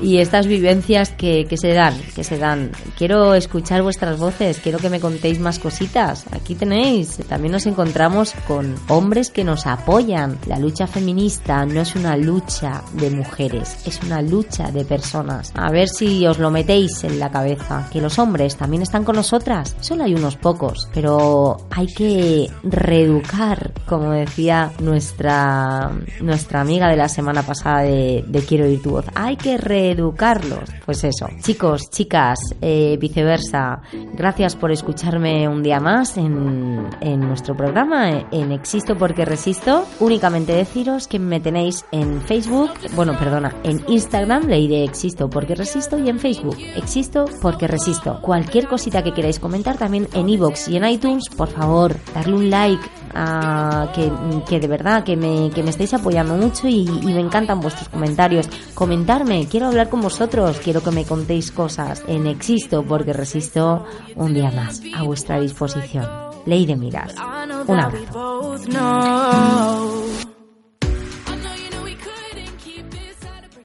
y 0.00 0.18
estas 0.18 0.46
vivencias 0.46 1.10
que, 1.10 1.46
que, 1.48 1.56
se 1.56 1.72
dan, 1.72 1.94
que 2.14 2.24
se 2.24 2.38
dan. 2.38 2.70
Quiero 2.96 3.34
escuchar 3.34 3.82
vuestras 3.82 4.18
voces, 4.18 4.60
quiero 4.60 4.78
que 4.78 4.90
me 4.90 5.00
contéis 5.00 5.40
más 5.40 5.58
cositas. 5.58 6.24
Aquí 6.32 6.54
tenéis, 6.54 7.18
también 7.28 7.52
nos 7.52 7.66
encontramos 7.66 8.34
con 8.46 8.74
hombres 8.88 9.30
que 9.30 9.44
nos 9.44 9.66
apoyan. 9.66 10.38
La 10.46 10.58
lucha 10.58 10.86
feminista 10.86 11.64
no 11.64 11.80
es 11.80 11.94
una 11.94 12.16
lucha 12.16 12.82
de 12.92 13.10
mujeres, 13.10 13.78
es 13.86 14.00
una 14.02 14.22
lucha 14.22 14.70
de 14.70 14.84
personas. 14.84 15.52
A 15.54 15.70
ver 15.70 15.88
si 15.88 16.26
os 16.26 16.38
lo 16.38 16.50
metéis 16.50 17.04
en 17.04 17.18
la 17.18 17.30
cabeza, 17.30 17.88
que 17.92 18.00
los 18.00 18.18
hombres 18.18 18.56
también 18.56 18.82
están 18.82 19.04
con 19.04 19.16
nosotras. 19.16 19.76
Solo 19.80 20.04
hay 20.04 20.14
unos 20.14 20.36
pocos, 20.36 20.88
pero 20.94 21.56
hay 21.70 21.86
que 21.86 22.50
reeducar, 22.62 23.72
como 23.86 24.10
decía 24.10 24.72
nuestra, 24.80 25.90
nuestra 26.20 26.60
amiga 26.60 26.88
de 26.88 26.96
la 26.96 27.08
semana 27.08 27.42
pasada 27.42 27.82
de, 27.82 28.24
de 28.26 28.48
Quiero 28.48 28.64
oír 28.64 28.80
tu 28.80 28.90
voz. 28.90 29.04
Hay 29.14 29.36
que 29.36 29.58
reeducar 29.58 29.87
educarlos. 29.90 30.68
Pues 30.84 31.04
eso, 31.04 31.28
chicos, 31.42 31.90
chicas, 31.90 32.38
eh, 32.60 32.96
viceversa, 33.00 33.80
gracias 34.14 34.56
por 34.56 34.70
escucharme 34.70 35.48
un 35.48 35.62
día 35.62 35.80
más 35.80 36.16
en, 36.16 36.86
en 37.00 37.20
nuestro 37.20 37.56
programa, 37.56 38.26
en 38.30 38.52
Existo 38.52 38.96
porque 38.96 39.24
Resisto. 39.24 39.84
Únicamente 40.00 40.52
deciros 40.52 41.08
que 41.08 41.18
me 41.18 41.40
tenéis 41.40 41.84
en 41.92 42.20
Facebook, 42.22 42.70
bueno, 42.94 43.18
perdona, 43.18 43.54
en 43.64 43.82
Instagram, 43.88 44.46
ley 44.46 44.68
de 44.68 44.84
Existo 44.84 45.28
porque 45.28 45.54
Resisto, 45.54 45.98
y 45.98 46.08
en 46.08 46.18
Facebook, 46.18 46.56
Existo 46.76 47.26
porque 47.40 47.66
Resisto. 47.66 48.20
Cualquier 48.20 48.68
cosita 48.68 49.02
que 49.02 49.12
queráis 49.12 49.38
comentar 49.38 49.76
también 49.76 50.08
en 50.14 50.28
iVoox 50.28 50.68
y 50.68 50.76
en 50.76 50.86
iTunes, 50.86 51.28
por 51.36 51.48
favor, 51.48 51.96
darle 52.14 52.34
un 52.34 52.50
like, 52.50 52.82
a, 53.18 53.90
que, 53.92 54.12
que, 54.48 54.60
de 54.60 54.68
verdad 54.68 55.02
que 55.02 55.16
me, 55.16 55.50
que 55.50 55.64
me 55.64 55.70
estáis 55.70 55.92
apoyando 55.94 56.34
mucho 56.34 56.68
y, 56.68 56.86
y, 56.88 57.12
me 57.12 57.20
encantan 57.20 57.60
vuestros 57.60 57.88
comentarios. 57.88 58.48
Comentarme, 58.74 59.48
quiero 59.50 59.66
hablar 59.66 59.88
con 59.88 60.00
vosotros, 60.00 60.60
quiero 60.62 60.82
que 60.82 60.92
me 60.92 61.04
contéis 61.04 61.50
cosas 61.50 62.04
en 62.06 62.26
Existo 62.28 62.84
porque 62.84 63.12
resisto 63.12 63.84
un 64.14 64.34
día 64.34 64.52
más 64.52 64.80
a 64.94 65.02
vuestra 65.02 65.40
disposición. 65.40 66.06
Ley 66.46 66.64
de 66.64 66.76
mirar. 66.76 67.10
Un 67.66 67.80
abrazo. 67.80 68.38